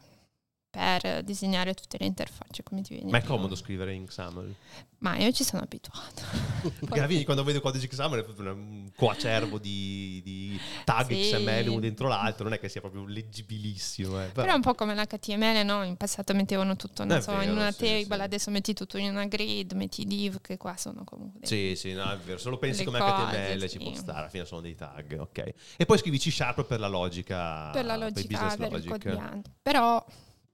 [0.72, 4.56] per disegnare tutte le interfacce come ti viene Ma è più- comodo scrivere in XAML.
[5.00, 6.22] Ma io ci sono abituata.
[6.80, 11.30] Perché alla quando vedo codici XAML è proprio un coacervo di, di tag Sì.
[11.32, 14.22] XML uno dentro l'altro, non è che sia proprio leggibilissimo.
[14.24, 15.84] eh, però- Però è un po' come l'HTML, no?
[15.84, 18.22] In passato mettevano tutto non so, in vero, una sì, table, sì.
[18.22, 21.46] adesso metti tutto in una grid, metti div, che qua sono comunque...
[21.46, 22.38] Sì, sì, no, è vero.
[22.38, 25.54] Se lo pensi come cose, HTML ci può stare, alla fine sono dei tag, ok.
[25.76, 27.72] E poi scrivi C Sharp per la logica.
[27.72, 29.50] per la il logica, business per il codiante.
[29.62, 30.06] Però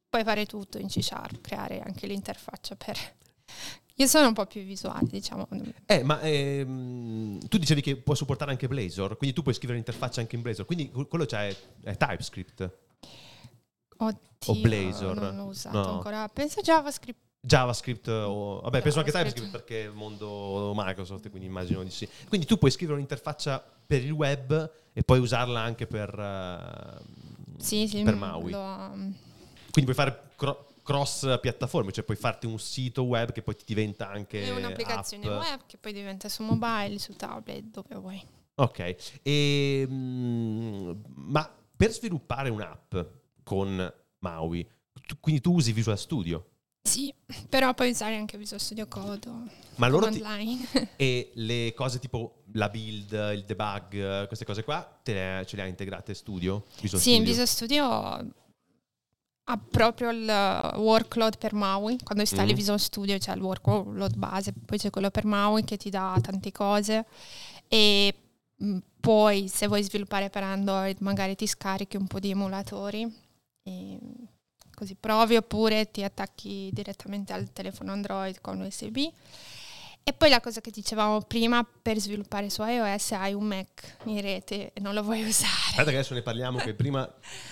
[0.10, 2.98] puoi fare tutto in C Sharp, creare anche l'interfaccia per...
[4.00, 5.48] Io sono un po' più visuale, diciamo.
[5.88, 10.22] Eh, ma ehm, tu dicevi che può supportare anche Blazor, quindi tu puoi scrivere l'interfaccia
[10.22, 12.72] anche in Blazor, quindi quello c'è è TypeScript,
[13.98, 15.16] Oddio, O Blazor?
[15.20, 15.94] Non l'ho usato No.
[15.96, 16.28] ancora.
[16.30, 17.20] Penso JavaScript.
[17.40, 18.60] JavaScript o...
[18.62, 19.48] Vabbè, penso anche JavaScript.
[19.48, 22.08] TypeScript perché è il mondo Microsoft, quindi immagino di sì.
[22.28, 27.88] Quindi tu puoi scrivere un'interfaccia per il web e poi usarla anche per, eh, Sì,
[27.88, 28.04] sì.
[28.04, 28.52] per mm, Maui.
[28.52, 29.16] lo, um,
[29.78, 33.64] Quindi puoi fare cro- cross piattaforme, cioè puoi farti un sito web che poi ti
[33.66, 35.42] diventa anche è un'applicazione app.
[35.42, 38.26] web che poi diventa su mobile, su tablet, dove vuoi.
[38.56, 42.96] Ok, e, mm, ma per sviluppare un'app
[43.44, 44.68] con Maui,
[45.06, 46.46] tu- quindi tu usi Visual Studio,
[46.82, 47.14] Sì,
[47.50, 49.30] però puoi usare anche Visual Studio Code
[49.76, 50.66] ma loro ti- Line.
[50.96, 55.62] e le cose tipo la build, il debug, queste cose qua, te le, ce le
[55.62, 56.64] ha integrate Studio?
[56.82, 57.26] Visual sì, in Studio?
[57.26, 58.34] Visual Studio
[59.50, 60.26] ha proprio il
[60.76, 61.98] workload per Maui.
[62.04, 62.56] Quando installi Mm.
[62.56, 66.52] Visual Studio c'è il workload base, poi c'è quello per Maui che ti dà tante
[66.52, 67.06] cose
[67.68, 68.14] e
[68.62, 73.10] mm, poi se vuoi sviluppare per Android magari ti scarichi un po' di emulatori
[73.64, 74.00] e
[74.74, 78.98] così provi oppure ti attacchi direttamente al telefono Android con USB.
[80.04, 84.22] E poi la cosa che dicevamo prima, per sviluppare su iOS hai un Mac in
[84.22, 85.52] rete e non lo vuoi usare.
[85.70, 87.10] Aspetta che adesso ne parliamo, che prima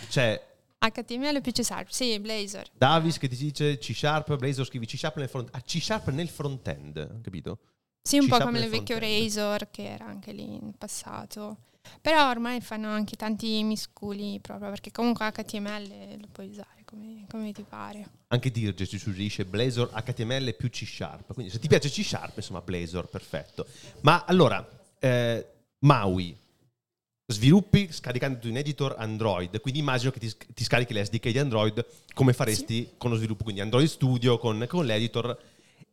[0.08, 0.53] c'è
[0.89, 2.63] HTML più C Sharp, sì, Blazor.
[2.73, 6.09] Davis che ti dice C Sharp, Blazor scrivi C Sharp nel front ah, C Sharp
[6.09, 7.59] nel front-end, capito?
[8.01, 8.99] Sì, un C po' come il vecchio.
[8.99, 11.57] Razor che era anche lì in passato.
[12.01, 17.51] Però ormai fanno anche tanti misculi proprio perché comunque HTML lo puoi usare come, come
[17.51, 18.07] ti pare.
[18.27, 21.33] Anche Dirge ci suggerisce Blazor HTML più C Sharp.
[21.33, 23.67] Quindi se ti piace C Sharp, insomma, Blazor, perfetto.
[24.01, 24.67] Ma allora,
[24.99, 25.47] eh,
[25.79, 26.35] Maui,
[27.27, 31.85] sviluppi scaricando in editor Android, quindi immagino che ti, ti scarichi le SDK di Android
[32.13, 35.38] come faresti con lo sviluppo, quindi Android Studio, con, con l'editor,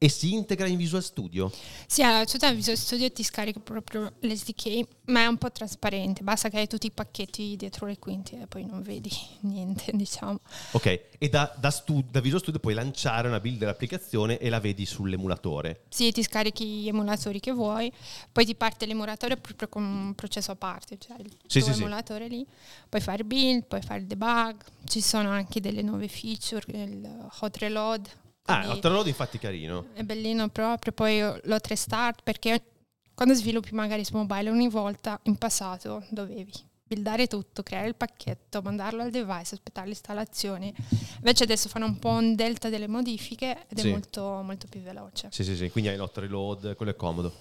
[0.03, 1.49] e si integra in Visual Studio.
[1.87, 6.25] Sì, allora tu da Visual Studio ti scarichi proprio l'SDK, ma è un po' trasparente,
[6.25, 9.11] basta che hai tutti i pacchetti dietro le quinte e poi non vedi
[9.43, 10.41] niente, diciamo.
[10.73, 10.87] Ok,
[11.19, 14.85] e da, da, stu- da Visual Studio puoi lanciare una build dell'applicazione e la vedi
[14.87, 15.83] sull'emulatore.
[15.88, 17.93] Sì, ti scarichi gli emulatori che vuoi,
[18.33, 21.75] poi ti parte l'emulatore proprio con un processo a parte, cioè il Sì, tuo sì,
[21.75, 21.81] sì.
[21.83, 22.45] emulatore lì,
[22.88, 28.09] puoi fare build, puoi fare debug, ci sono anche delle nuove feature, il hot reload.
[28.44, 29.87] Ah, quindi Hot Reload infatti carino.
[29.92, 32.62] È bellino proprio, poi l'hot restart perché
[33.14, 36.50] quando sviluppi magari su mobile ogni volta, in passato dovevi
[36.85, 40.72] buildare tutto, creare il pacchetto, mandarlo al device, aspettare l'installazione.
[41.16, 43.88] Invece adesso fanno un po' un delta delle modifiche ed Sì.
[43.88, 45.28] è molto, molto più veloce.
[45.31, 47.33] Sì, sì, sì, quindi hai l'hot reload, quello è comodo.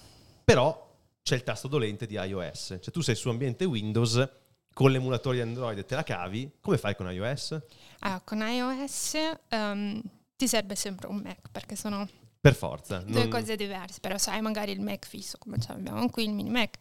[0.44, 0.90] Però
[1.22, 2.78] c'è il tasto dolente di iOS.
[2.80, 4.26] Cioè tu sei su ambiente Windows
[4.72, 6.50] con l'emulatore di Android e te la cavi.
[6.60, 7.60] Come fai con iOS?
[8.00, 9.14] Ah, con iOS
[9.48, 10.00] ehm,
[10.42, 12.08] ti serve sempre un Mac perché sono
[12.40, 12.98] Per forza.
[12.98, 16.32] due non- cose diverse, però sai magari il Mac fisso come ce l'abbiamo qui, il
[16.32, 16.78] mini Mac,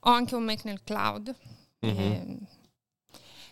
[0.00, 1.34] o anche un Mac nel cloud.
[1.80, 1.88] Mhm.
[1.98, 2.38] ehm,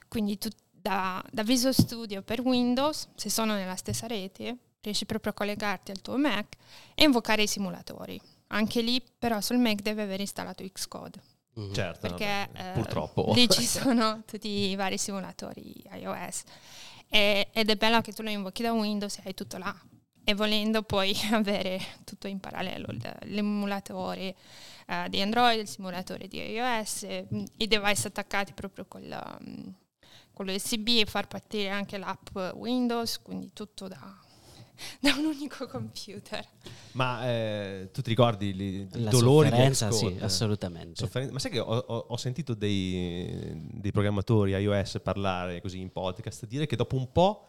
[0.09, 5.33] quindi tu da, da Visual Studio per Windows, se sono nella stessa rete, riesci proprio
[5.33, 6.55] a collegarti al tuo Mac
[6.95, 8.21] e invocare i simulatori.
[8.49, 11.21] Anche lì però sul Mac deve aver installato Xcode,
[11.55, 11.73] Mhm.
[11.73, 13.33] Certo, perché vabbè, eh, purtroppo.
[13.35, 16.42] lì ci sono tutti i vari simulatori iOS.
[17.09, 19.75] E- ed è bello che tu lo invochi da Windows e hai tutto là.
[20.25, 22.88] E volendo puoi avere tutto in parallelo,
[23.23, 24.35] l'emulatore
[24.87, 27.27] eh, di Android, il simulatore di iOS, eh,
[27.59, 29.69] i device attaccati proprio con, la, mm,
[30.33, 34.19] con l'USB e far partire anche l'app Windows, quindi tutto da,
[35.01, 36.45] da un unico computer.
[36.93, 40.25] Ma eh, tu ti ricordi li- i La dolori di sofferenza, sì, Xcode?
[40.25, 40.95] assolutamente.
[40.97, 45.91] Sofferen- Ma sai che ho, ho- ho sentito dei, dei programmatori iOS parlare così in
[45.91, 47.49] podcast, dire che dopo un po'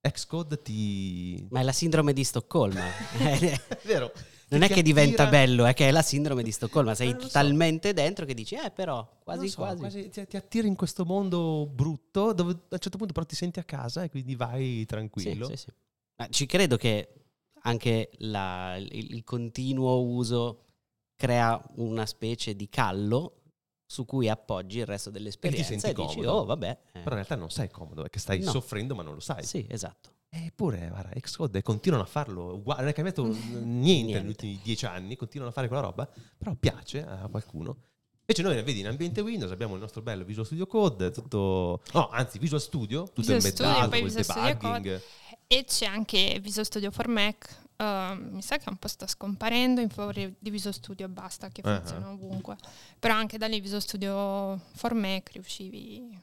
[0.00, 1.46] Xcode ti...
[1.50, 2.80] Ma è la sindrome di Stoccolma.
[3.18, 4.10] è vero.
[4.48, 6.94] non è che diventa attira- bello, è che è la sindrome di Stoccolma.
[6.94, 7.28] Sei Eh, so.
[7.28, 10.08] talmente dentro che dici, eh, però, quasi so, quasi.
[10.08, 13.58] ti, ti attira in questo mondo brutto dove a un certo punto però ti senti
[13.58, 15.46] a casa e quindi vai Sì, tranquillo.
[15.48, 15.66] sì, sì.
[16.20, 17.14] Ma ci credo che
[17.62, 20.64] anche la- il, il continuo uso
[21.16, 23.36] crea una specie di callo
[23.86, 26.32] su cui appoggi il resto dell'esperienza senti e, dici, comodo.
[26.32, 26.68] oh vabbè.
[26.68, 28.50] eh, Però in realtà non sei comodo, perché stai No.
[28.50, 29.42] soffrendo ma non lo sai.
[29.44, 30.10] Sì, esatto.
[30.28, 34.18] Eppure, guarda, Xcode continuano a farlo, uguale, non è cambiato niente, Niente.
[34.20, 37.78] negli ultimi dieci anni, continuano a fare quella roba, però piace a qualcuno.
[38.20, 41.82] Invece noi, vedi, in ambiente Windows abbiamo il nostro bello Visual Studio Code, tutto...
[41.94, 45.00] No, anzi, Visual Studio, tutto Visual Studio, embeddato, poi il Visual Studio debugging.
[45.52, 47.48] E c'è anche Visual Studio for Mac.
[47.76, 51.48] eh, mi sa che un po' sta scomparendo in favore di Visual Studio e basta,
[51.48, 52.56] che funziona ovunque.
[53.00, 56.20] Però anche da lì Visual Studio for Mac riuscivi a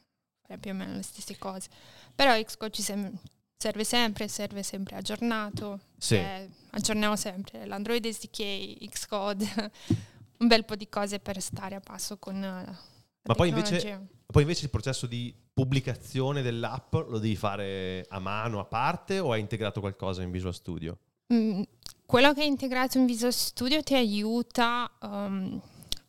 [0.47, 1.67] fare più o meno le stesse cose.
[2.15, 3.19] Però Xcode ci sem-
[3.57, 5.79] serve sempre, serve sempre aggiornato.
[5.97, 6.15] Sì.
[6.15, 9.71] cioè, aggiorniamo sempre l'Android SDK, Xcode,
[10.39, 12.77] un bel po' di cose per stare a passo con eh, la
[13.23, 14.07] Ma poi invece-.
[14.29, 19.31] Poi invece il processo di pubblicazione dell'app lo devi fare a mano, a parte, o
[19.31, 20.97] hai integrato qualcosa in Visual Studio?
[21.33, 21.61] Mm,
[22.05, 25.59] quello che è integrato in Visual Studio ti aiuta um,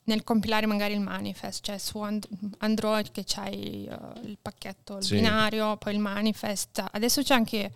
[0.05, 2.27] nel compilare magari il manifest, cioè su And-
[2.59, 5.15] Android che c'hai uh, il pacchetto, il Sì.
[5.15, 6.85] binario, poi il manifest.
[6.91, 7.73] Adesso c'è anche,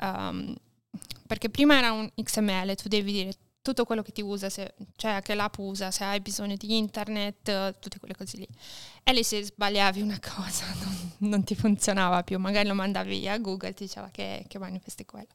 [0.00, 0.54] um,
[1.26, 3.32] perché prima era un XML, tu devi dire
[3.64, 7.78] tutto quello che ti usa, se, cioè che l'app usa, se hai bisogno di internet,
[7.80, 8.46] tutte quelle cose lì.
[9.02, 13.38] E lì se sbagliavi una cosa non, non ti funzionava più, magari lo mandavi a
[13.38, 15.28] Google e ti diceva che, che manifest è quello.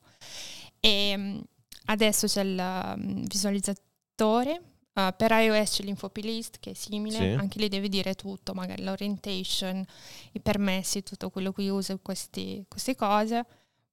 [0.80, 1.40] E mm,
[1.86, 4.62] adesso c'è il mm, visualizzatore.
[4.94, 7.24] uh, per iOS c'è l'info list che è simile, Sì.
[7.40, 9.84] anche lì devi dire tutto, magari l'orientation,
[10.34, 13.44] i permessi, tutto quello che usa questi- queste cose.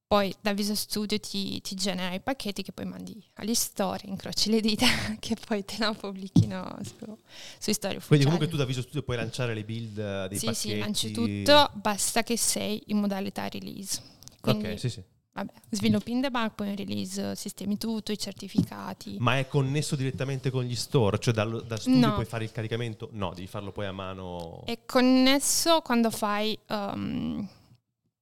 [0.09, 4.51] Poi da Visual Studio ti, ti genera i pacchetti che poi mandi agli store, incroci
[4.51, 4.87] le dita
[5.19, 7.19] che poi te la pubblichino su,
[7.59, 8.07] sui store ufficiali.
[8.07, 10.69] Quindi comunque tu da Visual Studio puoi lanciare le build eh, dei sì, pacchetti.
[10.69, 14.01] sì, lanci tutto, basta che sei in modalità release.
[14.41, 15.03] Quindi, Ok, sì, sì.
[15.33, 19.17] vabbè, sviluppi in debug, poi in release sistemi tutto, i certificati.
[19.19, 21.19] Ma è connesso direttamente con gli store?
[21.19, 22.13] Cioè dal, da studio No.
[22.15, 23.09] puoi fare il caricamento?
[23.11, 24.63] No, devi farlo poi a mano.
[24.67, 26.57] È connesso quando fai...
[26.69, 27.49] um,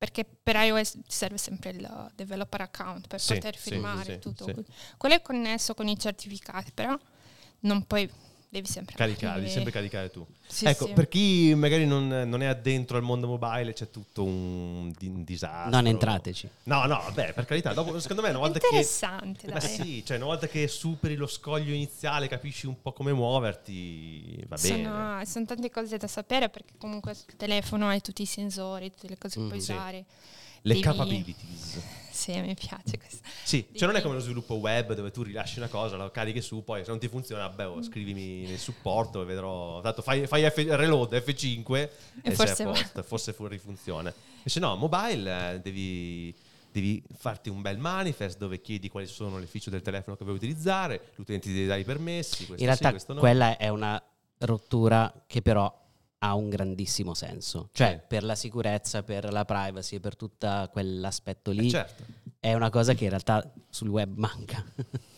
[0.04, 4.52] perché per iOS serve sempre il developer account per Sì, poter firmare sì, tutto.
[4.98, 6.94] Quello è connesso con i certificati, però
[7.60, 8.10] non puoi...
[8.54, 10.24] Devi sempre Caricare, devi sempre caricare tu.
[10.46, 10.92] Sì, ecco, sì.
[10.92, 15.70] per chi magari non, non è addentro al mondo mobile c'è tutto un, un disastro.
[15.70, 16.48] Non entrateci.
[16.62, 17.72] No, no, vabbè, per carità.
[17.72, 18.66] Dopo, secondo me una volta che...
[18.66, 19.68] Interessante, Ma dai.
[19.68, 24.56] sì, cioè una volta che superi lo scoglio iniziale, capisci un po' come muoverti, va
[24.62, 24.84] bene.
[24.84, 29.08] Sono, sono tante cose da sapere perché comunque sul telefono hai tutti i sensori, tutte
[29.08, 29.72] le cose che Mm, puoi sì.
[29.72, 30.04] usare.
[30.62, 31.80] Le devi- capabilities.
[32.14, 33.26] Sì, mi piace questo.
[33.42, 36.40] Sì, cioè non è come lo sviluppo web dove tu rilasci una cosa, la carichi
[36.40, 39.80] su, poi se non ti funziona, beh, oh, scrivimi nel supporto e vedrò.
[39.80, 41.90] Tanto fai, fai F- reload F5 e,
[42.22, 44.14] sei forse a posto, forse fuori funziona.
[44.36, 46.32] Invece no, mobile eh, devi,
[46.70, 50.36] devi farti un bel manifest dove chiedi quali sono le feature del telefono che vuoi
[50.36, 52.46] utilizzare, l'utente ti deve dare i permessi.
[52.46, 53.18] Questo In realtà sì, questo no.
[53.18, 54.00] quella è una
[54.38, 55.82] rottura che però
[56.24, 57.68] ha un grandissimo senso.
[57.72, 58.06] Cioè, Sì.
[58.08, 62.02] per la sicurezza, per la privacy, per tutto quell'aspetto Eh, lì, certo,
[62.40, 64.64] è una cosa che in realtà sul web manca.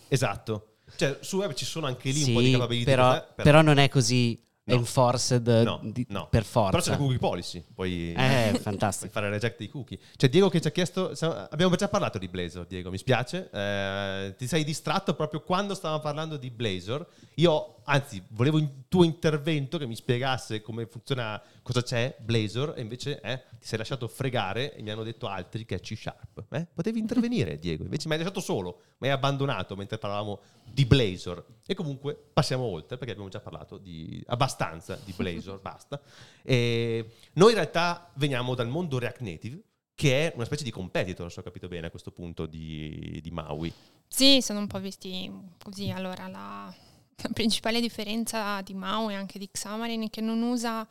[0.09, 0.77] esatto.
[0.97, 2.85] Cioè, su web ci sono anche lì un po' di Sì, capability.
[2.85, 4.75] però, cos'è, però non è così No.
[4.75, 6.27] enforced No, di- no.
[6.29, 6.91] per Però c'è forza.
[6.91, 7.65] la cookie policy.
[7.73, 9.13] Puoi, Eh, puoi fantastico.
[9.13, 9.97] fare reject dei cookie.
[10.17, 11.13] C'è Diego che ci ha chiesto.
[11.51, 12.91] Abbiamo già parlato di Blazor, Diego.
[12.91, 13.49] Mi spiace.
[13.53, 17.07] Eh, ti sei distratto proprio quando stavamo parlando di Blazor.
[17.37, 22.75] Io, anzi, volevo il tuo intervento che mi spiegasse come funziona, cosa c'è Blazor.
[22.77, 25.97] E invece eh, ti sei lasciato fregare e mi hanno detto altri che è C
[25.97, 26.45] Sharp.
[26.53, 26.69] Eh?
[26.73, 27.83] Potevi intervenire, Diego.
[27.83, 31.45] Invece mi hai lasciato solo, mi hai abbandonato mentre parlavamo di Blazor.
[31.67, 36.01] E comunque passiamo oltre perché abbiamo già parlato di abbastanza di Blazor, basta.
[36.43, 39.63] E noi in realtà veniamo dal mondo React Native,
[39.97, 43.31] che è una specie di competitor, se ho capito bene a questo punto, di, di
[43.33, 43.73] Maui.
[44.07, 45.29] Sì, sono un po' visti
[45.61, 45.91] così.
[45.91, 46.73] Allora, la,
[47.17, 50.87] la principale differenza di Maui e anche di Xamarin è che non usa,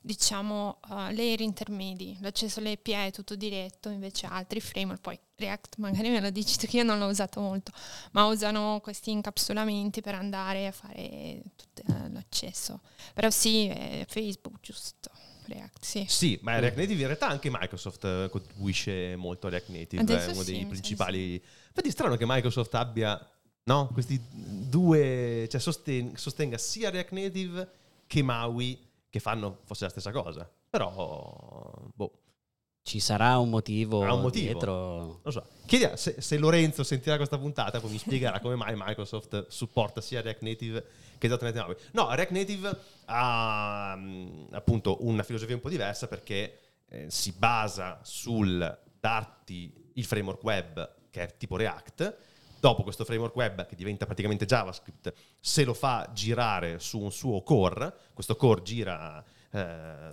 [0.00, 2.16] diciamo, uh, layer intermedi.
[2.20, 6.56] L'accesso alle API è tutto diretto, invece altri framework, poi React magari me lo dici
[6.56, 7.72] tu che io non l'ho usato molto,
[8.12, 12.80] ma usano questi incapsulamenti per andare a fare tutto eh, l'accesso.
[13.14, 15.10] Però sì, è Facebook, giusto.
[15.46, 16.04] React, sì.
[16.06, 20.30] Sì, ma React Native in realtà anche Microsoft eh, contribuisce molto a React Native, Adesso
[20.30, 21.32] è uno sì, dei principali...
[21.34, 23.20] Infatti è strano che Microsoft abbia
[23.64, 27.70] no, questi due, cioè sosten- sostenga sia React Native
[28.06, 28.78] che Maui
[29.10, 30.50] che fanno forse la stessa cosa.
[30.70, 32.12] Però, boh,
[32.82, 34.46] Ci sarà un motivo, Ha un motivo.
[34.52, 34.74] dietro.
[34.98, 35.46] non lo so.
[35.66, 40.22] Chiedi se, se Lorenzo sentirà questa puntata, poi mi spiegherà come mai Microsoft supporta sia
[40.22, 40.86] React Native
[41.18, 41.76] che .NET Maui.
[41.92, 46.58] No, React Native ha mm, appunto una filosofia un po' diversa perché
[46.88, 52.16] eh, si basa sul darti il framework web che è tipo React.
[52.60, 57.42] Dopo questo framework web che diventa praticamente JavaScript, se lo fa girare su un suo
[57.42, 60.12] core, questo core gira eh,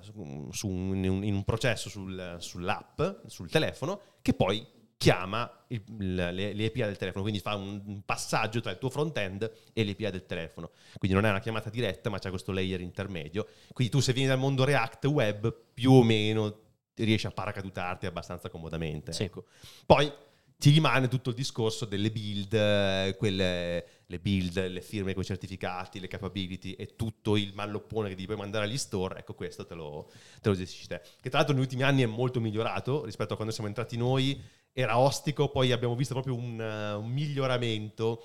[0.52, 5.84] su- un- in, un, processo sul- sull'app, sul telefono, che poi chiama il-
[6.16, 9.84] le, le API del telefono, quindi fa un, un passaggio tra il tuo front-end e
[9.84, 10.72] le API del telefono.
[10.98, 13.46] Quindi non è una chiamata diretta, ma c'è questo layer intermedio.
[13.74, 16.62] Quindi tu se vieni dal mondo React web, più o meno
[16.96, 19.12] riesci a paracadutarti abbastanza comodamente.
[19.14, 19.24] Sì.
[19.26, 19.46] ecco.
[19.86, 20.12] Poi
[20.60, 25.26] ti rimane tutto il discorso delle build, eh, quelle, le build, le firme con i
[25.26, 29.68] certificati, le capability e tutto il malloppone che ti puoi mandare agli store, ecco questo
[29.68, 30.10] te lo,
[30.42, 31.00] te lo gestisci te.
[31.22, 34.42] Che tra l'altro negli ultimi anni è molto migliorato rispetto a quando siamo entrati noi,
[34.74, 38.24] era ostico, poi abbiamo visto proprio un, eh, un miglioramento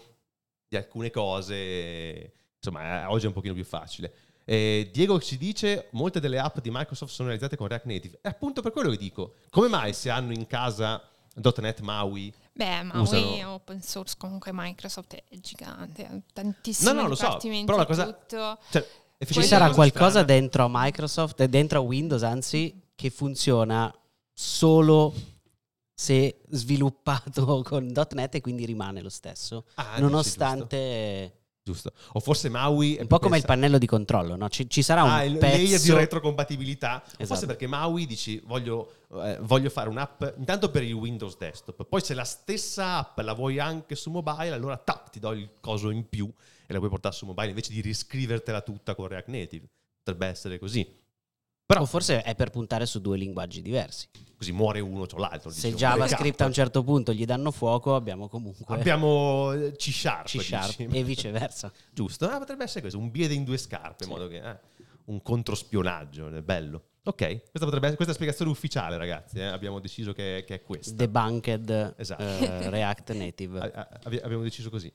[0.68, 4.14] di alcune cose, insomma eh, oggi è un pochino più facile.
[4.44, 8.18] Eh, Diego ci dice molte delle app di Microsoft sono realizzate con React Native.
[8.22, 12.82] È appunto per quello che dico, come mai se hanno in casa .NET Maui Beh,
[12.82, 17.38] Maui Usano- è open source, comunque Microsoft è gigante, ha tantissimi No, no, lo so,
[17.40, 18.58] però la cosa- tutto.
[18.70, 18.86] Cioè,
[19.24, 20.26] Ci sarà qualcosa strana.
[20.26, 23.92] dentro Microsoft, e dentro a Windows anzi, che funziona
[24.32, 25.14] solo
[25.94, 31.36] se sviluppato con .NET e quindi rimane lo stesso, Ah, dici, nonostante...
[31.64, 31.92] Giusto.
[32.14, 34.48] O forse Maui è Un po' come il pensa- pannello di controllo, no?
[34.48, 35.96] ci, ci sarà un Ah, il layer di pezzo...
[35.96, 36.96] retrocompatibilità.
[37.04, 37.46] O Forse Esatto.
[37.46, 42.14] perché Maui dici voglio, eh, voglio fare un'app intanto per il Windows desktop, poi se
[42.14, 46.08] la stessa app la vuoi anche su mobile, allora tac, ti do il coso in
[46.08, 46.28] più
[46.66, 49.66] e la puoi portare su mobile invece di riscrivertela tutta con React Native.
[50.02, 51.00] Potrebbe essere così.
[51.72, 54.06] Però O forse è per puntare su due linguaggi diversi.
[54.36, 55.50] così muore uno o l'altro.
[55.50, 59.90] Se dicevo, JavaScript a un certo punto gli danno fuoco, abbiamo comunque Abbiamo eh, C
[59.92, 61.72] Sharp, C Sharp e viceversa.
[61.94, 64.16] Giusto, ah, potrebbe essere questo, un piede in due scarpe, in Sì.
[64.16, 64.58] modo che eh,
[65.06, 66.82] un controspionaggio, è bello.
[67.04, 69.38] Ok, questa potrebbe essere questa è la spiegazione ufficiale, ragazzi.
[69.38, 70.92] eh, Abbiamo deciso che, che è questa.
[70.94, 72.22] Debunked Esatto.
[72.22, 73.58] eh, React Native.
[73.58, 74.92] A- a- abbi- abbiamo deciso così.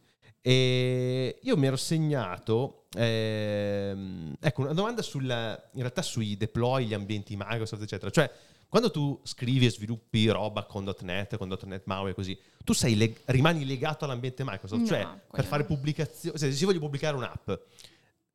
[0.48, 6.94] E io mi ero segnato, ehm, ecco, una domanda sulla, in realtà sui deploy, gli
[6.94, 8.10] ambienti Microsoft, eccetera.
[8.10, 8.32] Cioè,
[8.70, 12.96] quando tu scrivi e sviluppi roba con .NET, con .NET MAUI e così, tu sei
[12.96, 14.84] leg- rimani legato all'ambiente Microsoft?
[14.84, 17.52] No, cioè, per quello fare pubblicazioni, se se voglio pubblicare un'app,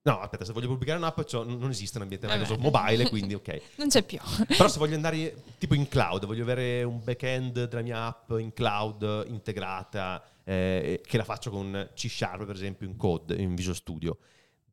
[0.02, 2.40] no, aspetta, se voglio pubblicare un'app, cioè, non esiste un ambiente Vabbè.
[2.40, 3.60] Microsoft mobile, quindi ok.
[3.76, 4.18] Non c'è più.
[4.54, 8.52] Però se voglio andare tipo in cloud, voglio avere un backend della mia app in
[8.52, 13.76] cloud integrata, eh, che la faccio con C Sharp per esempio in code, in Visual
[13.76, 14.18] Studio.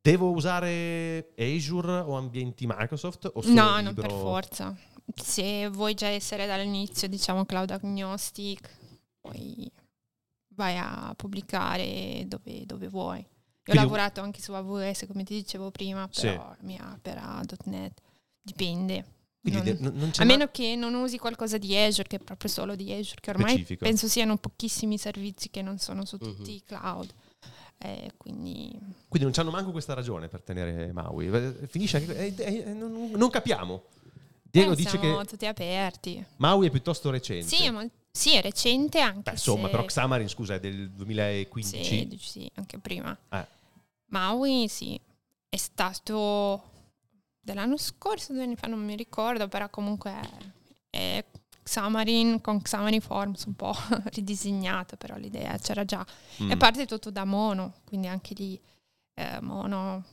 [0.02, 3.30] Devo usare Azure o ambienti Microsoft?
[3.34, 3.52] O No,
[3.82, 4.08] non libero?
[4.08, 4.78] per forza.
[5.16, 8.70] Se vuoi già essere dall'inizio, diciamo, cloud agnostic,
[9.20, 9.70] poi
[10.56, 13.20] vai a pubblicare dove, dove vuoi.
[13.20, 16.28] Io ho lavorato anche su AWS, come ti dicevo prima, Sì.
[16.28, 18.00] però la mia app era .NET.
[18.42, 19.06] Dipende.
[19.42, 22.20] Quindi Non- de- non, a ma- meno che non usi qualcosa di Azure, che è
[22.20, 23.86] proprio solo di Azure, che ormai Specifico.
[23.86, 26.56] penso siano pochissimi servizi che non sono su tutti Mhm.
[26.58, 27.14] i cloud.
[27.82, 28.70] Eh, quindi
[29.08, 31.28] Quindi non c'hanno manco questa ragione per tenere Maui.
[31.30, 32.18] Eh, Finisce anche...
[32.18, 33.84] eh, eh, non, non capiamo.
[34.52, 36.26] Diego eh, dice siamo che tutti aperti.
[36.38, 37.48] Maui è piuttosto recente.
[37.48, 39.70] Sì, ma- Sì, è recente anche Beh, insomma, se...
[39.70, 41.84] però Xamarin, scusa, è del 2015.
[41.84, 43.18] Sì, sì, anche prima.
[43.30, 43.46] Eh.
[44.08, 45.00] Maui, sì,
[45.48, 46.64] è stato
[47.50, 50.14] dell'anno scorso, due anni fa, non mi ricordo, però comunque
[50.90, 51.24] è
[51.64, 53.76] Xamarin con Xamarin Forms un po'
[54.14, 56.06] ridisegnato, però l'idea c'era già.
[56.44, 56.52] Mm.
[56.52, 58.60] E parte tutto da Mono, quindi anche lì
[59.16, 60.04] eh, Mono,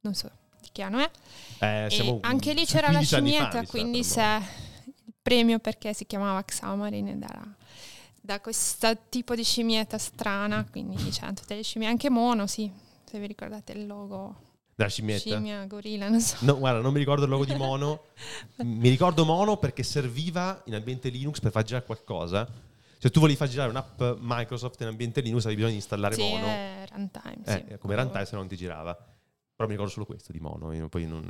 [0.00, 1.10] non so di che anno è.
[1.58, 4.40] Eh, E anche lì c'era la 15 anni fa, scimmietta, quindi se
[5.04, 7.54] il premio perché si chiamava Xamarin ed era
[8.20, 12.70] da questo tipo di scimmietta strana, quindi c'erano tutte le scimmie, anche Mono, sì,
[13.04, 15.20] se vi ricordate il logo, Della scimmietta?
[15.20, 16.36] scimmia, gorilla, non so.
[16.40, 18.06] No, guarda, non mi ricordo il logo di Mono.
[18.64, 22.48] mi ricordo Mono perché serviva in ambiente Linux per far girare qualcosa.
[22.98, 26.22] Se tu volevi far girare un'app Microsoft in ambiente Linux avevi bisogno di installare Sì,
[26.22, 26.46] Mono.
[26.46, 27.78] è runtime, Eh, sì.
[27.78, 28.94] come runtime se no non ti girava.
[28.94, 31.22] Però mi ricordo solo questo di Mono, poi non,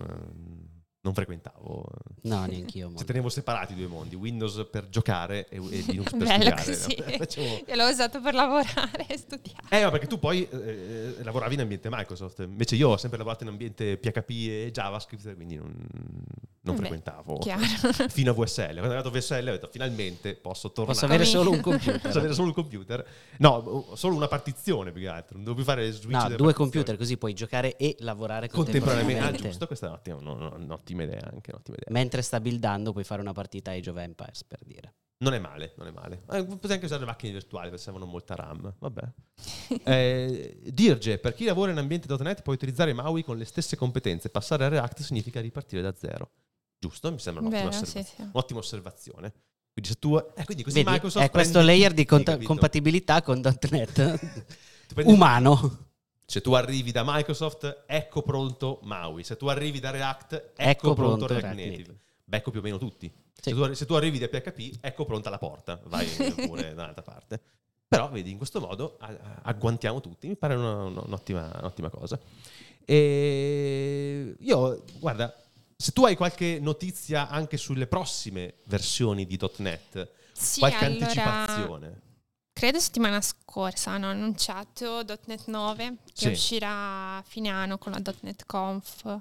[1.05, 1.85] non frequentavo.
[2.23, 2.87] No, neanch'io.
[2.89, 3.05] Se molto.
[3.05, 6.65] tenevo separati i due mondi, Windows per giocare e, e Linux per Bello studiare.
[6.65, 6.97] così.
[6.99, 7.17] no?
[7.19, 9.67] Facevo- Io l'ho usato per lavorare e studiare.
[9.69, 13.45] Eh, ma perché tu poi eh, lavoravi in ambiente Microsoft, invece io ho sempre lavorato
[13.45, 17.63] in ambiente PHP e JavaScript, quindi non, non Vabbè, frequentavo Chiaro.
[18.09, 18.63] fino a VSL.
[18.79, 20.95] Quando è arrivato VSL ho detto finalmente posso tornare.
[20.99, 22.17] Posso avere solo un Posso computer.
[22.17, 23.07] avere solo un computer.
[23.39, 25.35] No, solo una partizione più che altro.
[25.35, 29.21] Non devo più fare switch No, due computer così puoi giocare e lavorare contemporaneamente.
[29.21, 29.49] Ah, contemporaneamente.
[29.49, 30.57] giusto, questa è un'ottima, no, no,
[30.95, 31.93] un'ottima idea anche, un'ottima idea.
[31.93, 34.95] Mentre sta buildando puoi fare una partita Age of Empires per dire.
[35.17, 36.23] Non è male, non è male.
[36.31, 38.75] Eh, puoi anche usare le macchine virtuali perché servono molta RAM.
[38.79, 39.03] Vabbè.
[39.85, 44.29] Eh, Dirge, per chi lavora in ambiente.NET può utilizzare Maui con le stesse competenze.
[44.29, 46.31] Passare a React significa ripartire da zero.
[46.79, 47.11] Giusto?
[47.11, 48.23] Mi sembra un'ottima, Vero, osserva- sì, sì.
[48.23, 49.33] un'ottima osservazione.
[49.73, 50.17] Quindi se tu...
[50.17, 50.91] Eh, quindi così Vedi?
[50.91, 52.45] Microsoft È questo layer di capito?
[52.47, 53.41] compatibilità con
[53.71, 54.45] .NET
[55.05, 55.84] umano.
[56.27, 59.25] Se tu arrivi da Microsoft, ecco pronto Maui.
[59.25, 61.77] Se tu arrivi da React, ecco, Ecco pronto, pronto React React Native.
[61.79, 61.99] Native.
[62.25, 63.13] Becco più o meno tutti.
[63.35, 63.51] Sì.
[63.51, 65.81] Se, tu, se tu arrivi da PHP, ecco pronta la porta.
[65.85, 66.07] Vai
[66.47, 67.41] pure dall'altra parte.
[67.87, 68.97] Però vedi, in questo modo
[69.43, 70.27] agguantiamo tutti.
[70.27, 72.19] Mi pare una- una- un'ottima, un'ottima cosa.
[73.05, 75.35] E io, guarda,
[75.77, 82.01] se tu hai qualche notizia anche sulle prossime versioni di .NET, Sì, qualche allora, anticipazione.
[82.55, 86.29] Credo settimana scorsa hanno annunciato .NET 9 che Sì.
[86.29, 89.19] uscirà a fine anno con la .NET Conf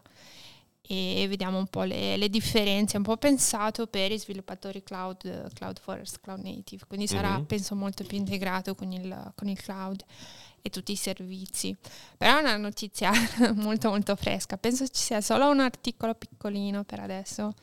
[0.86, 5.80] e vediamo un po' le, le differenze, un po' pensato per i sviluppatori cloud, cloud
[5.82, 7.46] first, cloud native, quindi sarà Mhm.
[7.46, 10.04] penso molto più integrato con il, con il cloud
[10.66, 11.76] e tutti i servizi.
[12.18, 13.12] Però è una notizia
[13.54, 17.54] molto molto fresca, penso ci sia solo un articolo piccolino per adesso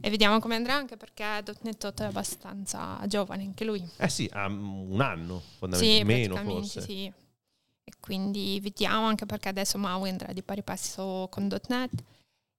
[0.00, 3.86] e vediamo come andrà anche perché .NET 8 è abbastanza giovane anche lui.
[3.98, 6.80] Eh sì, ha un anno, Sì, fondamentalmente, meno praticamente forse.
[6.80, 7.04] sì.
[7.88, 11.92] E quindi vediamo anche perché adesso Maui andrà di pari passo con .NET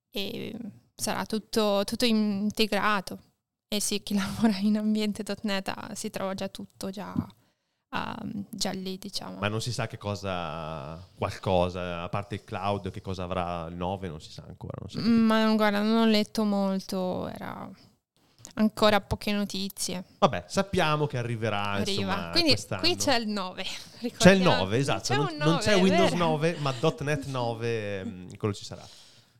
[0.09, 0.55] e
[0.95, 3.19] sarà tutto, tutto integrato.
[3.67, 7.13] E sì, chi lavora in ambiente .NET ah, si trova già tutto già,
[7.89, 8.17] ah,
[8.49, 9.37] già lì, diciamo.
[9.39, 13.75] Ma non si sa che cosa, qualcosa, a parte il cloud, che cosa avrà il
[13.75, 14.73] 9, non si sa ancora.
[14.79, 15.09] Non capito.
[15.09, 17.69] Ma guarda, non ho letto molto, era
[18.55, 20.03] ancora poche notizie.
[20.19, 22.01] Vabbè, sappiamo che arriverà, Arriva.
[22.01, 22.81] insomma, Quindi quest'anno.
[22.81, 23.63] qui c'è il 9.
[23.97, 24.55] C'è il ricordiamo.
[24.63, 25.01] 9, esatto.
[25.03, 26.25] C'è non, un non c'è 9, Windows vero.
[26.25, 28.87] 9, ma .NET 9, mm, quello ci sarà.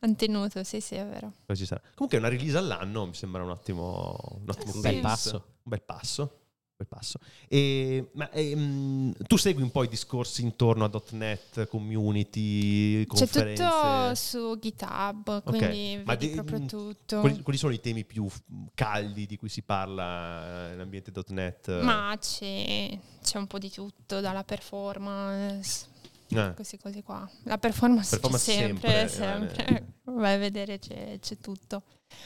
[0.00, 1.32] Mantenuto, sì, sì, è vero.
[1.44, 1.80] quello ci sarà.
[1.94, 4.92] Comunque una release all'anno mi sembra un ottimo, un ottimo Un pace.
[4.94, 5.34] bel passo.
[5.36, 6.37] Un bel passo.
[6.78, 7.18] Bel passo.
[7.48, 13.64] E, ma ehm, tu segui un po' i discorsi intorno a .NET, community, C'è conferenze?
[13.64, 17.20] tutto su GitHub, quindi ma vedi di- proprio tutto.
[17.20, 18.28] Quali, quali sono i temi più
[18.74, 21.80] caldi di cui si parla in ambiente .NET?
[21.82, 25.86] Ma c'è, c'è un po' di tutto, dalla performance,
[26.30, 27.28] Eh, queste cose qua.
[27.44, 29.76] La performance, Performance sempre, sempre, sempre.
[29.78, 29.84] eh.
[30.12, 31.82] Vai a vedere, c'è, c'è tutto.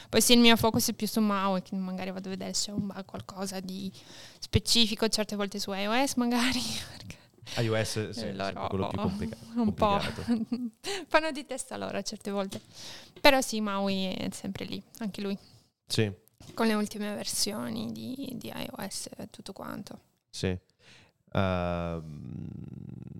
[0.09, 2.65] Poi sì, il mio focus è più su Maui, che magari vado a vedere se
[2.67, 3.91] c'è un qualcosa di
[4.39, 6.59] specifico, certe volte su iOS magari.
[7.59, 9.45] iOS sì, è loro sempre quello più complicato.
[9.59, 11.05] un po' complicato.
[11.07, 12.61] fanno di testa loro certe volte.
[13.19, 15.37] Però sì, Maui è sempre lì, anche lui.
[15.85, 16.09] Sì,
[16.53, 19.99] Con le ultime versioni di, di iOS e tutto quanto.
[20.29, 20.57] sì.
[21.35, 22.49] Ehm,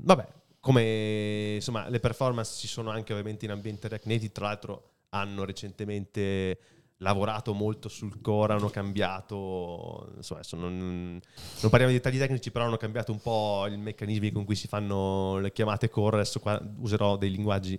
[0.04, 0.28] vabbè,
[0.64, 6.58] come insomma le performance ci sono anche ovviamente in ambiente Native, tra l'altro hanno recentemente
[7.00, 12.64] lavorato molto sul core, hanno cambiato, insomma adesso non, non parliamo di dettagli tecnici, però
[12.64, 16.58] hanno cambiato un po' i meccanismi con cui si fanno le chiamate core, adesso qua
[16.78, 17.78] userò dei linguaggi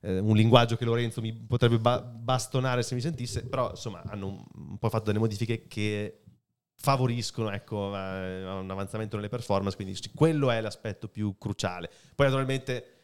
[0.00, 4.48] eh, un linguaggio che Lorenzo mi potrebbe ba- bastonare se mi sentisse, però insomma hanno
[4.52, 6.22] un po' fatto delle modifiche che
[6.78, 11.90] favoriscono ecco, eh, un avanzamento nelle performance, quindi quello è l'aspetto più cruciale.
[12.14, 12.96] Poi naturalmente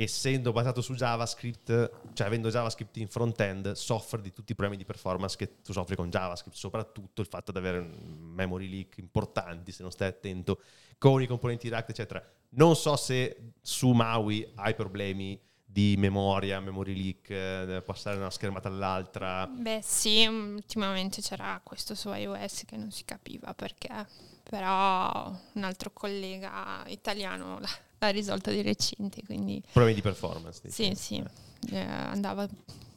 [0.00, 4.86] essendo basato su JavaScript, cioè avendo JavaScript in front-end, soffre di tutti i problemi di
[4.86, 9.82] performance che tu soffri con JavaScript, soprattutto il fatto di avere memory leak importanti se
[9.82, 10.60] non stai attento
[10.98, 12.24] con i componenti React, eccetera.
[12.50, 15.38] Non so se su Maui hai problemi
[15.78, 19.46] di memoria, memory leak, eh, passare da una schermata all'altra.
[19.46, 24.04] Beh sì, ultimamente c'era questo su iOS che non si capiva perché,
[24.42, 29.62] però un altro collega italiano l'ha, l'ha risolto di recente, quindi...
[29.70, 30.68] Problemi di performance.
[30.68, 31.22] Sì, sì,
[31.70, 32.48] eh, andava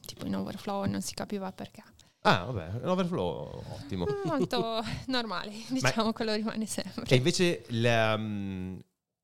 [0.03, 1.83] tipo in overflow e non si capiva perché.
[2.21, 4.07] Ah, vabbè, un overflow ottimo.
[4.25, 7.03] Molto normale, diciamo, Ma, quello rimane sempre.
[7.07, 8.79] E invece la, um,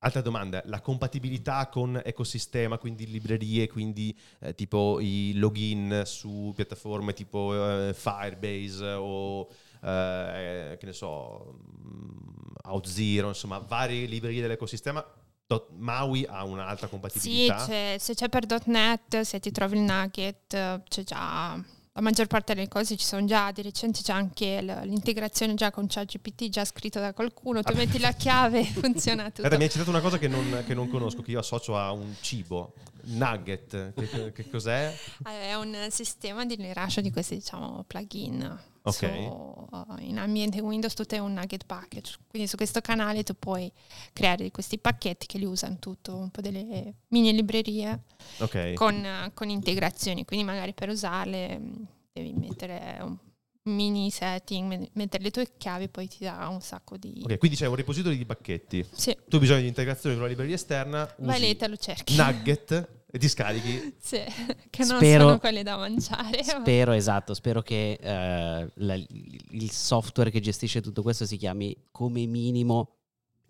[0.07, 7.11] Altra domanda, la compatibilità con ecosistema, quindi librerie, quindi eh, tipo i login su piattaforme
[7.11, 9.49] tipo eh, Firebase o
[9.83, 15.05] eh, che ne so, mm, OutZero, insomma, varie librerie dell'ecosistema.
[15.75, 17.57] Maui ha un'alta compatibilità?
[17.59, 21.61] Sì, c'è, se c'è per .NET, se ti trovi il Nugget, c'è già
[21.97, 25.87] la maggior parte delle cose ci sono già, di recente c'è anche l'integrazione già con
[25.87, 29.41] ChatGPT già scritto da qualcuno, tu metti la chiave e funziona tutto.
[29.41, 31.91] Guarda, mi hai citato una cosa che non, che non, conosco, che io associo a
[31.91, 32.73] un cibo,
[33.07, 34.93] nugget, che, che cos'è?
[35.23, 38.59] È un sistema di rilascio di questi diciamo plugin.
[38.87, 39.23] Okay.
[39.25, 39.67] So,
[39.99, 43.69] in ambiente Windows tutto è un nugget package, quindi su questo canale tu puoi
[44.13, 48.03] creare questi pacchetti che li usano tutto, un po' delle mini librerie
[48.37, 48.75] okay.
[48.75, 51.73] con, con, integrazioni, quindi magari per usarle mm,
[52.13, 53.17] devi mettere un
[53.63, 57.21] mini setting, mettere le tue chiavi poi ti dà un sacco di...
[57.23, 58.85] Ok, quindi c'è un repository di pacchetti.
[58.91, 59.15] Sì.
[59.27, 61.13] Tu hai bisogno di integrazione con la libreria esterna.
[61.17, 62.15] Vai lì te lo cerchi.
[62.15, 62.87] Nugget
[63.17, 63.95] e ti scarichi.
[63.99, 64.21] Sì,
[64.69, 66.43] che non spero, sono quelli da mangiare.
[66.43, 72.25] Spero, esatto, spero che uh, la, il software che gestisce tutto questo si chiami come
[72.25, 72.95] minimo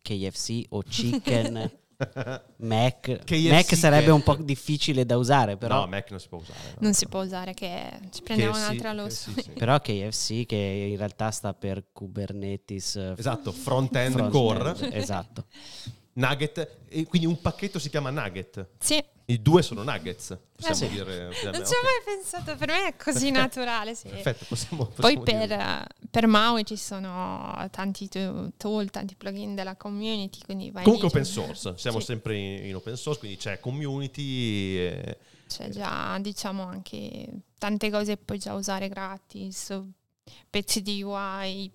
[0.01, 1.71] KFC o Chicken.
[2.57, 3.23] Mac.
[3.23, 4.11] KFC Mac sarebbe che...
[4.11, 5.81] un po' difficile da usare, però.
[5.81, 6.59] No, Mac non si può usare.
[6.73, 6.75] No.
[6.79, 9.25] Non si può usare, che ci prendiamo KFC, un'altra loss.
[9.25, 9.51] KFC, sì.
[9.51, 13.13] però KFC, che in realtà sta per Kubernetes.
[13.17, 14.93] Esatto, front-end, front-end core.
[14.93, 15.45] Esatto.
[16.17, 18.69] Nugget, e quindi un pacchetto si chiama Nugget.
[18.79, 19.03] Sì.
[19.29, 20.87] I due sono nuggets, possiamo eh sì.
[20.87, 21.23] dire.
[21.25, 23.93] Non ci ho mai pensato, per me è così naturale.
[23.93, 24.07] Sì.
[24.07, 28.07] Perfetto, possiamo, possiamo Poi per, per, Maui ci sono tanti
[28.55, 32.05] tool, tanti plugin della community, Comunque open source, siamo sì.
[32.05, 34.77] sempre in, in, open source, quindi c'è community.
[34.77, 39.77] E, c'è già, diciamo, anche tante cose che puoi già usare gratis,
[40.49, 41.69] pezzi di UI,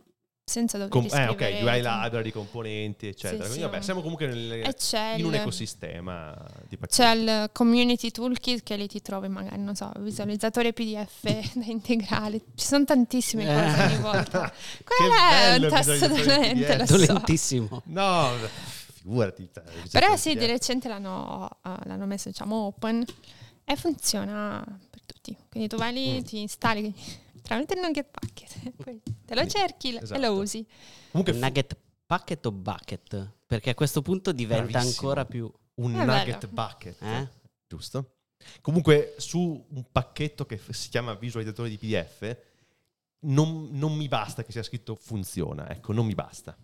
[0.52, 3.44] senza dover Com- eh, ok, UI library, componenti, eccetera.
[3.44, 4.74] Sì, Quindi, vabbè, siamo comunque nel,
[5.16, 6.36] in un ecosistema
[6.68, 7.00] di pacchetti.
[7.00, 11.22] C'è il community toolkit che lì ti trovi magari, non so, visualizzatore PDF
[11.56, 12.40] da integrare.
[12.54, 13.46] Ci sono tantissime eh.
[13.46, 14.52] cose ogni volta.
[14.84, 16.76] Qual è un tasto dolente?
[16.76, 16.96] Lo so.
[16.98, 17.82] Dolentissimo.
[17.86, 18.28] No,
[18.92, 19.48] figurati.
[19.50, 23.02] Cioè, Però sì, di recente l'hanno, uh, l'hanno messo, diciamo, open
[23.64, 25.34] e funziona per tutti.
[25.48, 26.24] Quindi tu vai lì, mm.
[26.24, 26.94] ti installi
[27.42, 30.14] tramite il nugget packet, poi te lo cerchi esatto.
[30.14, 30.66] e lo usi.
[31.10, 31.76] Comunque, nugget
[32.06, 33.32] packet o bucket?
[33.46, 34.90] Perché a questo punto diventa Bravissimo.
[34.90, 35.52] ancora più...
[35.74, 36.52] Un è nugget bello.
[36.52, 37.28] bucket, eh?
[37.66, 38.16] giusto?
[38.60, 42.36] Comunque su un pacchetto che si chiama visualizzatore di PDF
[43.20, 46.56] non, non mi basta che sia scritto funziona, ecco, non mi basta.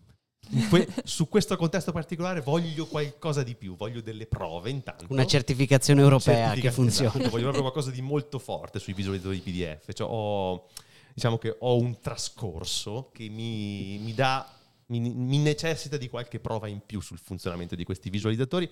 [0.71, 5.07] Que- su questo contesto particolare voglio qualcosa di più, voglio delle prove intanto.
[5.11, 7.11] Una certificazione europea che funziona.
[7.11, 9.93] Esatto, voglio proprio qualcosa di molto forte sui visualizzatori PDF.
[9.93, 10.69] Cioè ho,
[11.13, 14.51] diciamo che ho un trascorso che mi, mi dà,
[14.87, 18.69] mi, mi necessita di qualche prova in più sul funzionamento di questi visualizzatori,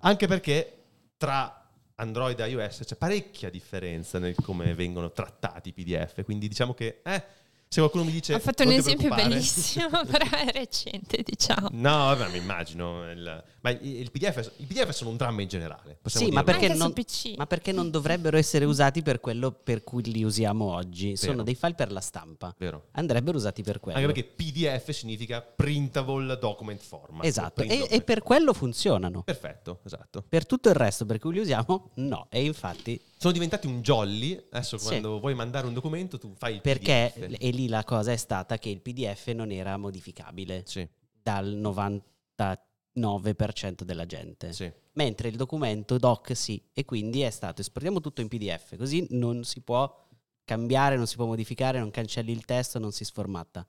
[0.00, 0.78] anche perché
[1.16, 6.74] tra Android e iOS c'è parecchia differenza nel come vengono trattati i PDF, quindi diciamo
[6.74, 7.02] che...
[7.04, 7.38] Eh,
[7.72, 8.34] se qualcuno mi dice...
[8.34, 11.68] Ho fatto un esempio bellissimo, però è recente, diciamo.
[11.70, 13.08] No, vabbè, mi immagino.
[13.08, 16.00] Il, ma il PDF, il PDF sono un dramma in generale.
[16.06, 16.92] Sì, ma perché, non,
[17.36, 21.10] ma perché, non, dovrebbero essere usati per quello per cui li usiamo oggi?
[21.10, 21.16] Vero.
[21.16, 22.52] Sono dei file per la stampa.
[22.58, 22.88] Vero.
[22.90, 23.98] Andrebbero usati per quello.
[23.98, 27.24] Anche perché PDF significa printable document format.
[27.24, 29.22] Esatto, e, e per quello funzionano.
[29.22, 30.24] Perfetto, esatto.
[30.28, 32.26] Per tutto il resto per cui li usiamo, no.
[32.30, 34.46] E infatti sono diventati un jolly.
[34.50, 34.86] Adesso sì.
[34.86, 37.36] quando vuoi mandare un documento tu fai il Perché, PDF.
[37.38, 40.88] e lì la cosa è stata che il PDF non era modificabile sì.
[41.20, 44.54] dal 99% della gente.
[44.54, 44.72] Sì.
[44.92, 46.64] Mentre il documento doc sì.
[46.72, 49.94] E quindi è stato esportiamo tutto in PDF, così non si può
[50.42, 53.66] cambiare, non si può modificare, non cancelli il testo, non si sformatta.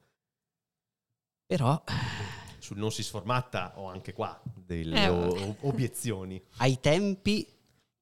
[1.46, 1.84] Però
[2.58, 6.42] sul non si sformatta ho anche qua delle eh, obiezioni.
[6.60, 7.60] Ai tempi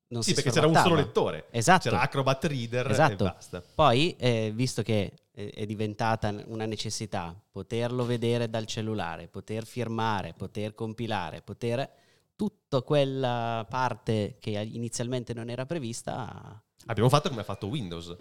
[0.10, 1.48] non sì, si perché c'era un solo lettore.
[1.52, 1.90] Esatto.
[1.90, 3.26] C'era Acrobat Reader esatto.
[3.26, 3.64] e basta.
[3.76, 10.74] Poi, eh, visto che è diventata una necessità poterlo vedere dal cellulare, poter firmare, poter
[10.74, 11.90] compilare, poter
[12.36, 16.62] tutta quella parte che inizialmente non era prevista.
[16.88, 18.16] Abbiamo fatto come ha fatto Windows.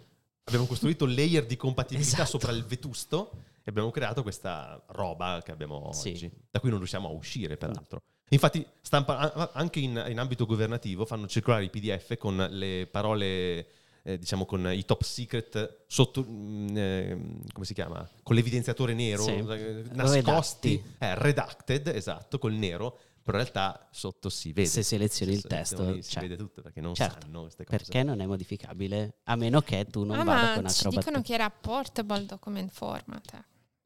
[0.44, 2.38] Abbiamo costruito layer di compatibilità esatto.
[2.38, 3.32] sopra il vetusto
[3.62, 6.10] e abbiamo creato questa roba che abbiamo sì.
[6.10, 8.02] oggi, da cui non riusciamo a uscire, peraltro.
[8.04, 8.17] No.
[8.30, 13.66] Infatti, stampa, anche in, in, ambito governativo fanno circolare i PDF con le parole,
[14.02, 17.18] eh, diciamo, con i top secret sotto, mm, eh,
[17.52, 18.06] come si chiama?
[18.22, 19.32] Con l'evidenziatore nero, sì.
[19.32, 24.68] Eh, nascosti, eh, redacted, esatto, col nero, però in realtà sotto si vede.
[24.68, 27.76] Se selezioni il testo, si cioè, vede tutto perché non certo, sanno queste cose.
[27.78, 31.32] Perché non è modificabile, a meno che tu non ah, vada con ci dicono che
[31.32, 33.44] era portable document format.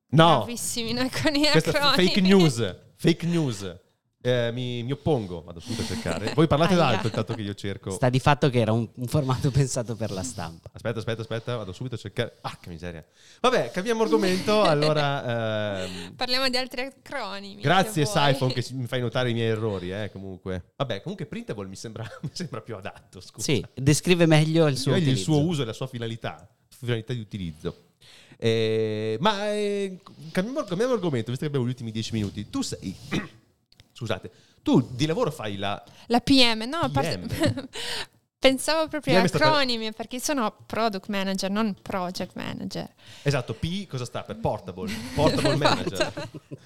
[0.08, 0.38] No.
[0.38, 2.08] Bravissimi noi con i acronimi.
[2.08, 3.80] Fake news, fake news.
[4.24, 6.32] Eh, mi, mi, oppongo, vado subito a cercare.
[6.32, 7.90] Voi parlate d'altro intanto che io cerco.
[7.90, 10.70] Sta di fatto che era un, un, formato pensato per la stampa.
[10.72, 12.36] Aspetta, aspetta, aspetta, vado subito a cercare.
[12.42, 13.04] Ah, che miseria.
[13.40, 14.62] Vabbè, cambiamo argomento.
[14.62, 16.14] allora, ehm...
[16.14, 17.62] parliamo di altri acronimi.
[17.62, 19.92] Grazie, Siphon, che mi fai notare i miei errori.
[19.92, 23.20] Eh, comunque, vabbè, comunque, Printable mi sembra, mi sembra più adatto.
[23.20, 23.44] Scusa.
[23.44, 27.86] Sì, descrive meglio il suo, il suo uso e la sua finalità, finalità di utilizzo.
[28.38, 29.98] Eh, ma eh,
[30.30, 32.48] cambiamo, cambiamo argomento, visto che abbiamo gli ultimi dieci minuti.
[32.48, 32.96] Tu sei
[33.92, 34.30] scusate,
[34.62, 35.82] tu di lavoro fai la...
[36.06, 36.92] La PM, no, PM.
[36.92, 37.68] Parte...
[38.42, 39.94] Pensavo proprio a acronimi per...
[39.94, 42.92] perché sono product manager, non project manager.
[43.22, 44.38] Esatto, P cosa sta per?
[44.38, 46.12] Portable, portable manager.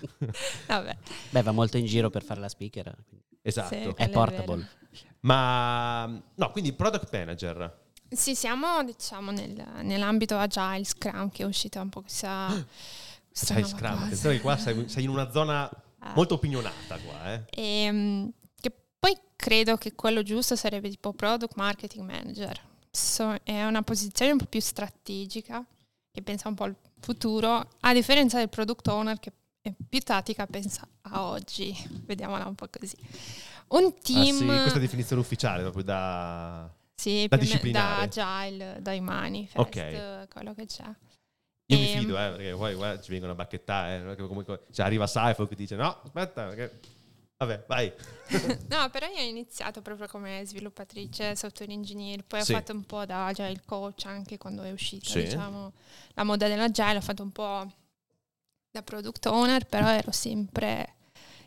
[0.66, 0.96] Vabbè.
[1.28, 2.96] Beh, va molto in giro per fare la speaker.
[3.42, 3.74] Esatto.
[3.74, 4.62] Sì, è portable.
[4.90, 7.84] È Ma no, quindi product manager.
[8.08, 12.48] Sì, siamo diciamo nel, nell'ambito agile, Scrum che è uscita un po' questa...
[13.30, 15.70] Sai, Scrum, attenzione che qua sei, sei in una zona
[16.14, 17.44] Molto opinionata qua, eh.
[17.50, 22.60] E, ehm, che poi credo che quello giusto sarebbe tipo product marketing manager.
[22.90, 25.64] So, è una posizione un po' più strategica
[26.10, 30.46] che pensa un po' al futuro, a differenza del product owner che è più tattica,
[30.46, 31.76] pensa a oggi.
[32.06, 32.96] Vediamola un po' così.
[33.68, 34.48] Un team...
[34.48, 36.72] Ah, sì, questa definizione ufficiale proprio da...
[36.94, 40.26] Sì, da, da agile, dai manifest, okay.
[40.28, 40.84] quello che c'è.
[41.66, 41.80] Io e...
[41.80, 44.12] mi ehm, fido, eh, perché poi guarda, ci vengono a bacchettare.
[44.12, 46.94] Eh, comunque, cioè, arriva Cypher che dice: No, aspetta, perché.
[47.38, 47.92] Vabbè, vai.
[48.70, 52.52] no, però io ho iniziato proprio come sviluppatrice, software engineer, poi sì.
[52.52, 55.24] ho fatto un po' da agile coach anche quando è uscita, sì.
[55.24, 55.72] diciamo,
[56.14, 57.70] la moda dell'agile, ho fatto un po'
[58.70, 60.95] da product owner, però ero sempre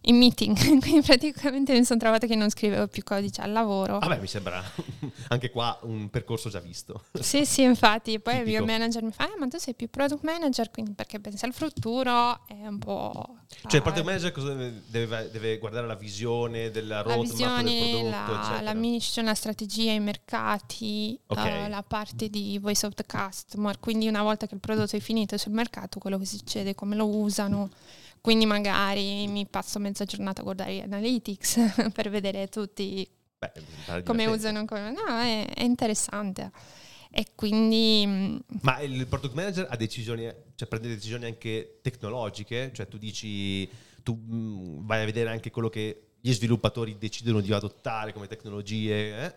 [0.02, 4.00] in meeting, quindi praticamente mi sono trovata che non scrivevo più codice al lavoro.
[4.00, 4.64] Vabbè, mi sembra
[5.30, 7.06] anche qua un percorso già visto.
[7.20, 8.58] Sì, sì, infatti, poi Tipico.
[8.58, 11.46] il mio manager mi fa, eh, ma tu sei più product manager, quindi perché pensi
[11.46, 13.38] al futuro è un po'...
[13.68, 18.12] Cioè il product manager cosa deve, deve, guardare la visione della roadmap la visione, del
[18.12, 21.66] prodotto, la, la mission, la strategia, i mercati, okay.
[21.66, 25.00] uh, la parte di voice of the customer, quindi una volta che il prodotto è
[25.00, 27.70] finito sul mercato, quello che succede, come lo usano
[28.22, 33.08] quindi magari mi passo mezza giornata a guardare gli analytics per vedere tutti
[33.40, 34.66] Beh, come usano.
[34.66, 34.92] Come...
[34.92, 36.52] No, è, è, interessante.
[37.10, 38.04] E quindi...
[38.06, 42.72] Mm, Ma il product manager ha decisioni, cioè prende decisioni anche tecnologiche?
[42.74, 43.68] Cioè tu dici,
[44.04, 49.26] tu mm, vai a vedere anche quello che gli sviluppatori decidono di adottare come tecnologie?
[49.26, 49.34] Eh?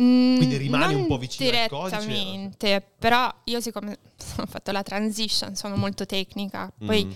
[0.00, 2.00] Mm, Quindi rimani un po' vicino al codice?
[2.00, 3.98] Direttamente, però io siccome
[4.40, 7.04] ho fatto la transition, sono molto tecnica, poi...
[7.04, 7.10] Mm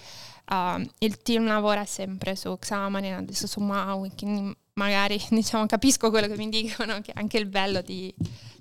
[0.48, 6.28] Uh, il team lavora sempre su Xamarin, adesso su Maui, quindi magari diciamo, capisco quello
[6.28, 8.14] che mi dicono, che è anche il bello di,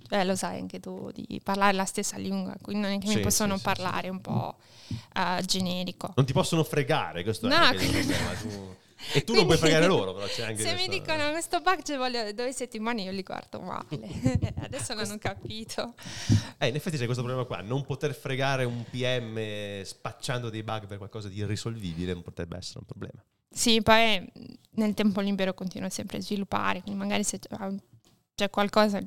[0.09, 3.15] cioè, lo sai anche tu, di parlare la stessa lingua, quindi non è che sì,
[3.15, 4.55] mi possono sì, parlare sì, un po'
[4.89, 6.13] uh, generico.
[6.15, 8.33] Non ti possono fregare, questo no, è il problema.
[8.41, 8.83] Tu...
[9.13, 10.89] E tu Quindi, non puoi fregare loro, però c'è anche Se questo...
[10.89, 13.85] mi dicono questo bug ci voglio due settimane, io li guardo male.
[14.61, 15.93] Adesso non ho capito.
[16.57, 17.61] Eh, in effetti c'è questo problema qua.
[17.61, 22.79] Non poter fregare un PM spacciando dei bug per qualcosa di irrisolvibile non potrebbe essere
[22.79, 23.23] un problema.
[23.49, 24.29] Sì, poi
[24.71, 27.39] nel tempo libero continuo sempre a sviluppare, quindi magari se
[28.35, 29.01] c'è qualcosa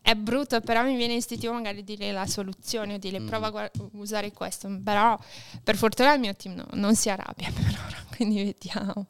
[0.00, 3.26] è brutto, però mi viene istintivo magari dire la soluzione o dire mm.
[3.26, 4.68] prova a guard- usare questo.
[4.82, 5.18] Però
[5.64, 9.06] per fortuna il mio team no, non si arrabbia per ora, quindi vediamo.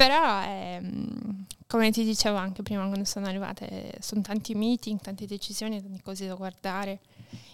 [0.00, 5.82] Però, ehm, come ti dicevo anche prima quando sono arrivate, sono tanti meeting, tante decisioni,
[5.82, 7.00] tante cose da guardare.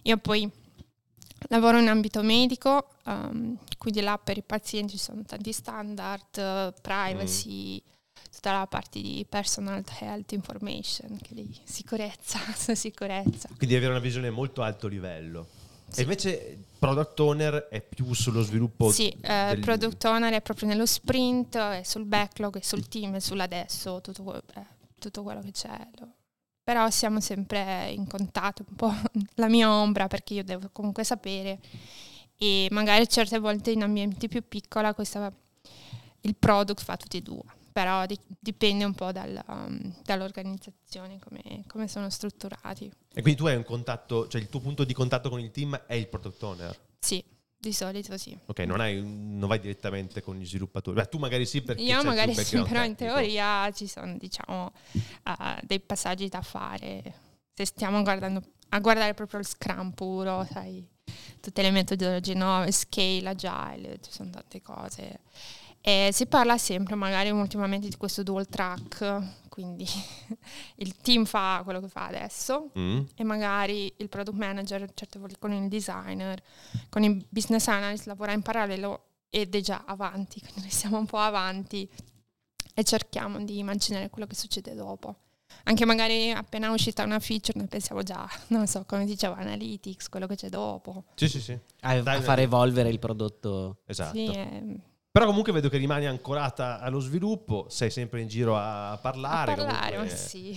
[0.03, 0.49] Io poi
[1.49, 7.83] lavoro in ambito medico, um, quindi là per i pazienti ci sono tanti standard, privacy,
[7.83, 8.33] mm.
[8.33, 12.39] tutta la parte di personal health information, che di sicurezza,
[12.77, 13.49] sicurezza.
[13.57, 15.49] Quindi avere una visione molto alto livello.
[15.89, 16.01] Sì.
[16.01, 18.91] E invece product owner è più sullo sviluppo?
[18.91, 19.61] Sì, eh, del...
[19.61, 24.43] product owner è proprio nello sprint, è sul backlog, è sul team, è sull'adesso, tutto,
[24.55, 24.67] eh,
[24.99, 25.89] tutto quello che c'è.
[26.63, 28.95] Però siamo sempre in contatto, un po'
[29.37, 31.61] la mia ombra perché io devo comunque sapere
[32.39, 34.93] e magari certe volte in ambienti più piccoli
[36.21, 37.43] il product fa tutti e due
[37.77, 42.91] però di- dipende un po' dal, um, dall'organizzazione, come, come, sono strutturati.
[43.13, 45.77] E quindi tu hai un contatto, cioè il tuo punto di contatto con il team
[45.87, 46.75] è il product owner?
[46.99, 47.23] Sì,
[47.55, 48.35] di solito sì.
[48.47, 50.97] Ok, non, hai, non vai direttamente con gli sviluppatori.
[50.97, 54.73] Beh, tu magari sì perché Io magari sì, però in teoria ci sono diciamo
[55.25, 57.03] uh, dei passaggi da fare.
[57.53, 60.83] Se stiamo guardando, a guardare proprio il Scrum puro, sai,
[61.41, 65.21] tutte le metodologie nuove, Scale, Agile, ci sono tante cose.
[65.89, 69.87] E si parla sempre, magari ultimamente, di questo dual track, quindi
[70.83, 73.01] il team fa quello che fa adesso mm.
[73.15, 76.43] e magari il product manager certe volte con il designer,
[76.89, 81.07] con il business analyst lavora in parallelo ed è già avanti, quindi noi siamo un
[81.07, 81.89] po' avanti
[82.75, 85.15] e cerchiamo di immaginare quello che succede dopo.
[85.63, 90.27] Anche magari appena uscita una feature noi pensiamo già, non so, come diceva Analytics, quello
[90.27, 91.05] che c'è dopo.
[91.15, 91.57] Sì, sì, sì.
[91.83, 93.83] A, a far evolvere il prodotto.
[93.87, 94.17] Esatto.
[94.17, 94.81] Sì, eh,
[95.17, 99.53] però comunque vedo che rimani ancorata allo sviluppo, sei sempre in giro a parlare.
[99.53, 100.55] A parlare, comunque, sì.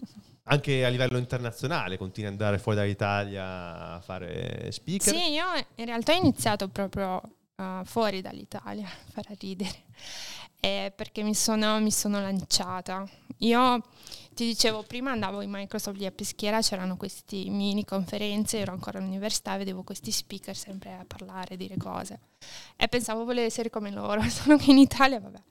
[0.44, 5.12] Anche a livello internazionale, continui ad andare fuori dall'Italia a fare speaker?
[5.12, 5.44] Sì, io
[5.74, 7.20] in realtà ho iniziato proprio
[7.56, 9.82] uh, fuori dall'Italia, farà ridere,
[10.58, 13.06] eh, perché mi sono, mi sono lanciata.
[13.40, 13.82] Io
[14.38, 19.00] ti dicevo, prima andavo in Microsoft lì a Peschiera, c'erano queste mini conferenze, ero ancora
[19.00, 22.20] all'università, vedevo questi speaker sempre a parlare, a dire cose.
[22.76, 25.42] E pensavo volevo essere come loro, solo che in Italia, vabbè,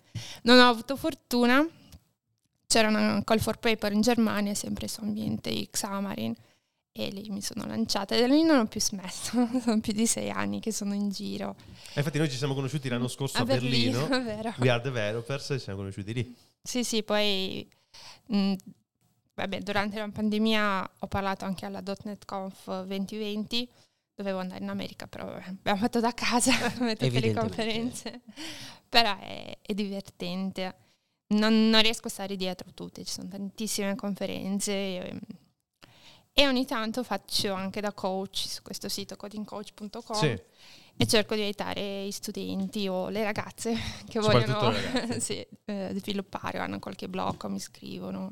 [0.43, 1.67] non ho avuto fortuna.
[2.65, 6.33] C'era una call for paper in Germania, sempre su ambiente Xamarin,
[6.93, 10.07] e lì mi sono lanciata e da lì non ho più smesso, sono più di
[10.07, 11.57] sei anni che sono in giro.
[11.93, 15.47] E infatti noi ci siamo conosciuti l'anno scorso a, a Berlino, Berlino We Are Developers,
[15.47, 16.35] ci siamo conosciuti lì.
[16.61, 17.67] Sì, sì, poi
[18.27, 18.53] mh,
[19.38, 23.69] vabbè, durante la pandemia ho parlato anche alla .NET Conf 2020,
[24.15, 28.21] dovevo andare in America, però vabbè, abbiamo fatto da casa come tutte le conferenze,
[28.89, 30.75] però è, è divertente.
[31.29, 35.19] Non, non, riesco a stare dietro tutte, ci sono tantissime conferenze e,
[36.31, 40.41] e, ogni tanto faccio anche da coach su questo sito codingcoach.com sì.
[40.95, 43.75] e cerco di aiutare gli studenti o le ragazze
[44.07, 45.19] che vogliono ragazze.
[45.19, 48.31] sì, eh, sviluppare, hanno qualche blocco, mi scrivono.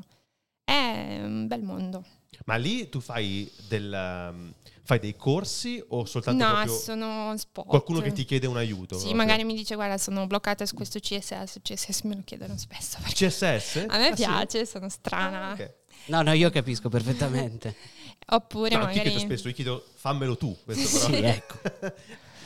[0.66, 2.04] È un bel mondo.
[2.46, 3.92] Ma lì tu fai, del,
[4.34, 4.54] um,
[4.84, 7.66] fai dei corsi o soltanto no, sono spot.
[7.66, 8.96] qualcuno che ti chiede un aiuto?
[8.96, 9.16] Sì, proprio.
[9.16, 12.98] magari mi dice guarda sono bloccata su questo CSS, CSS me lo chiedono spesso.
[13.02, 13.86] CSS?
[13.90, 14.72] A me ah, piace, sì?
[14.72, 15.50] sono strana.
[15.50, 15.74] Ah, okay.
[16.08, 17.76] No, no, io capisco perfettamente.
[18.28, 19.12] Oppure no, magari...
[19.12, 21.18] Ti spesso, io chiedo fammelo tu, questo però.
[21.18, 21.60] sì, ecco.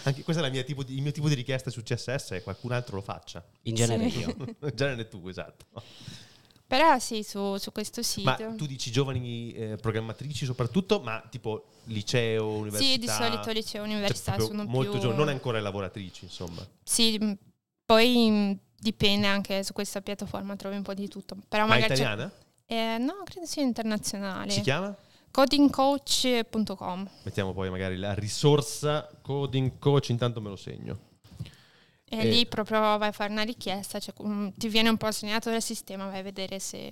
[0.04, 2.98] Anche questo è tipo di, il mio tipo di richiesta su CSS è qualcun altro
[2.98, 3.44] lo faccia.
[3.64, 4.20] In genere sì.
[4.20, 4.36] io.
[4.38, 5.66] In genere tu, esatto.
[6.70, 8.30] Però sì, su, su questo sito.
[8.30, 12.84] Ma tu dici giovani eh, programmatrici soprattutto, ma tipo liceo, università?
[12.84, 15.00] Sì, di solito liceo, università cioè, sono molto più...
[15.00, 16.64] giovani, non ancora lavoratrici, insomma.
[16.84, 17.36] Sì,
[17.84, 21.38] poi dipende anche su questa piattaforma, trovi un po' di tutto.
[21.48, 22.32] Però ma magari italiana?
[22.68, 24.52] Eh, no, credo sia internazionale.
[24.52, 24.96] Si chiama?
[25.32, 31.00] codingcoach.com Mettiamo poi magari la risorsa coding coach, intanto me lo segno.
[32.10, 35.06] E, e, lì proprio vai a fare una richiesta, cioè, um, ti viene un po'
[35.06, 36.92] assegnato dal sistema, vai a vedere se...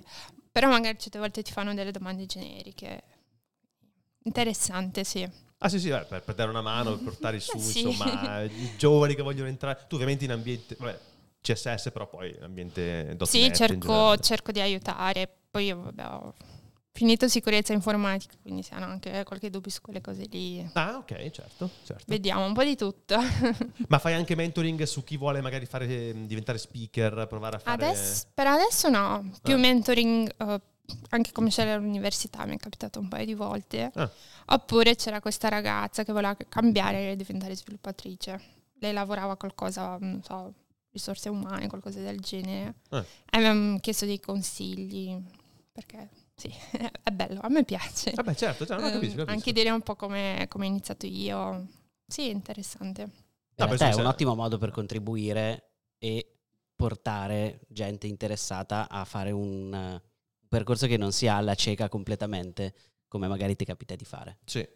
[0.50, 3.02] Però magari certe volte ti fanno delle domande generiche.
[4.24, 5.28] Interessante, sì.
[5.58, 7.80] Ah sì sì, beh, per, per, dare una mano, per portare su, sì.
[7.80, 9.84] insomma, i giovani che vogliono entrare.
[9.88, 10.98] Tu ovviamente in ambiente, vabbè,
[11.40, 15.28] CSS però poi in ambiente .NET Sì, cerco, cerco di aiutare.
[15.50, 16.34] Poi io vabbè, ho
[16.98, 20.68] finito sicurezza informatica, quindi se hanno anche qualche dubbio su quelle cose lì.
[20.72, 22.04] Ah, ok, certo, certo.
[22.08, 23.16] Vediamo un po' di tutto.
[23.86, 25.86] Ma fai anche mentoring su chi vuole magari fare,
[26.26, 27.86] diventare speaker, provare a fare...
[27.86, 29.58] Adesso, per adesso no, più ah.
[29.58, 30.34] mentoring...
[30.38, 30.60] Uh,
[31.10, 33.92] anche come c'era all'università mi è capitato un paio di volte.
[33.94, 34.10] Ah.
[34.46, 38.40] Oppure c'era questa ragazza che voleva cambiare e diventare sviluppatrice.
[38.80, 40.52] Lei lavorava qualcosa, non so,
[40.90, 42.74] risorse umane, qualcosa del genere.
[42.88, 43.04] Ah.
[43.30, 45.16] E mi ha chiesto dei consigli
[45.70, 46.08] perché
[46.38, 46.48] sì,
[47.02, 48.12] è bello, a me piace.
[48.14, 49.30] Vabbè, certo, certo no, capisco, capisco.
[49.30, 51.66] Anche dire un po' come, come ho iniziato io.
[52.06, 53.10] Sì, è interessante.
[53.56, 56.38] No, te è un ottimo modo per contribuire e
[56.76, 60.00] portare gente interessata a fare un
[60.46, 62.72] percorso che non sia alla cieca completamente,
[63.08, 64.38] come magari ti capita di fare.
[64.44, 64.66] Sì.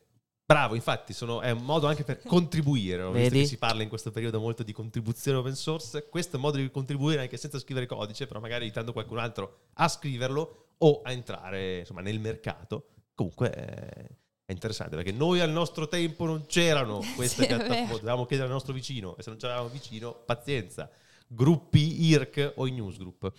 [0.44, 3.12] Bravo, infatti sono, è un modo anche per contribuire, no?
[3.12, 6.42] visto che si parla in questo periodo molto di contribuzione open source, questo è un
[6.42, 11.00] modo di contribuire anche senza scrivere codice, però magari aiutando qualcun altro a scriverlo o
[11.02, 12.88] a entrare insomma, nel mercato.
[13.14, 14.06] Comunque è,
[14.44, 18.54] è interessante perché noi al nostro tempo non c'erano queste sì, piattaforme, dovevamo chiedere al
[18.54, 20.90] nostro vicino e se non c'eravamo vicino, pazienza,
[21.26, 23.32] gruppi IRC o i newsgroup.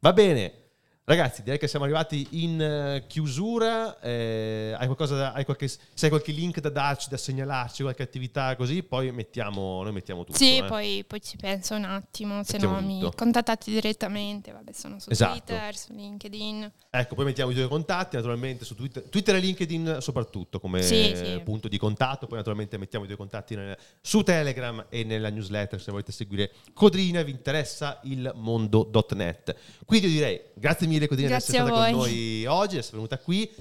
[0.00, 0.67] Va bene,
[1.08, 3.98] Ragazzi, direi che siamo arrivati in uh, chiusura.
[3.98, 8.02] Eh, hai qualcosa da, hai qualche, se hai qualche link da darci, da segnalarci, qualche
[8.02, 10.36] attività così, poi mettiamo, noi mettiamo tutto.
[10.36, 10.64] Sì, eh.
[10.64, 15.32] poi, poi, ci penso un attimo, se no mi contattate direttamente, vabbè, sono su esatto.
[15.32, 16.72] Twitter, su LinkedIn.
[16.90, 21.14] Ecco, poi mettiamo i tuoi contatti, naturalmente su Twitter, Twitter e LinkedIn soprattutto come sì,
[21.16, 21.40] sì.
[21.42, 25.80] punto di contatto, poi naturalmente mettiamo i tuoi contatti nel, su Telegram e nella newsletter
[25.80, 29.56] se volete seguire Codrina e vi interessa il mondo.net.
[29.86, 32.96] Quindi io direi grazie mille mille Codina di essere stata con noi oggi, di essere
[32.96, 33.54] venuta qui.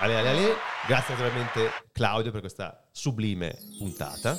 [0.00, 0.54] Ale, ale, ale.
[0.86, 4.38] Grazie naturalmente Claudio per questa sublime puntata.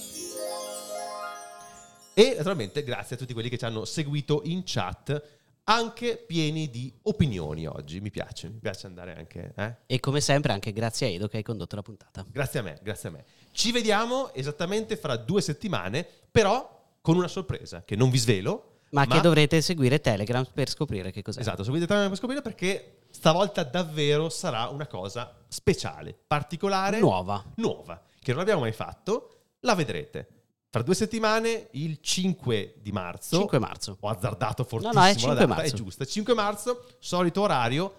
[2.13, 5.21] E naturalmente grazie a tutti quelli che ci hanno seguito in chat,
[5.65, 8.01] anche pieni di opinioni oggi.
[8.01, 9.53] Mi piace, mi piace andare anche.
[9.55, 9.75] Eh?
[9.85, 12.25] E come sempre, anche grazie a Edo che hai condotto la puntata.
[12.29, 13.25] Grazie a me, grazie a me.
[13.51, 19.05] Ci vediamo esattamente fra due settimane, però con una sorpresa che non vi svelo ma,
[19.05, 21.39] ma, che dovrete seguire Telegram per scoprire che cos'è.
[21.39, 28.01] Esatto, seguite Telegram per scoprire perché stavolta davvero sarà una cosa speciale, particolare, nuova, nuova
[28.19, 29.35] che non abbiamo mai fatto.
[29.61, 30.27] La vedrete.
[30.69, 33.39] Tra due settimane, il 5 di marzo.
[33.39, 33.97] 5 marzo.
[33.99, 35.75] Ho azzardato fortissimo no, no, è 5 la data, marzo.
[35.75, 36.05] è giusta.
[36.05, 37.93] 5 marzo, solito orario.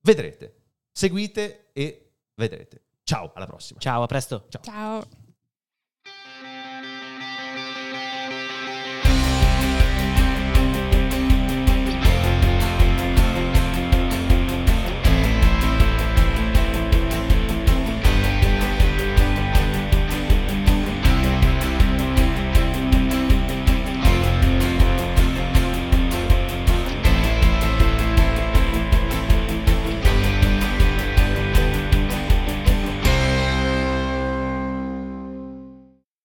[0.00, 0.56] Vedrete.
[0.90, 2.82] Seguite e vedrete.
[3.04, 3.78] Ciao, alla prossima.
[3.78, 4.46] Ciao, a presto.
[4.48, 4.62] Ciao.
[4.62, 5.26] Ciao.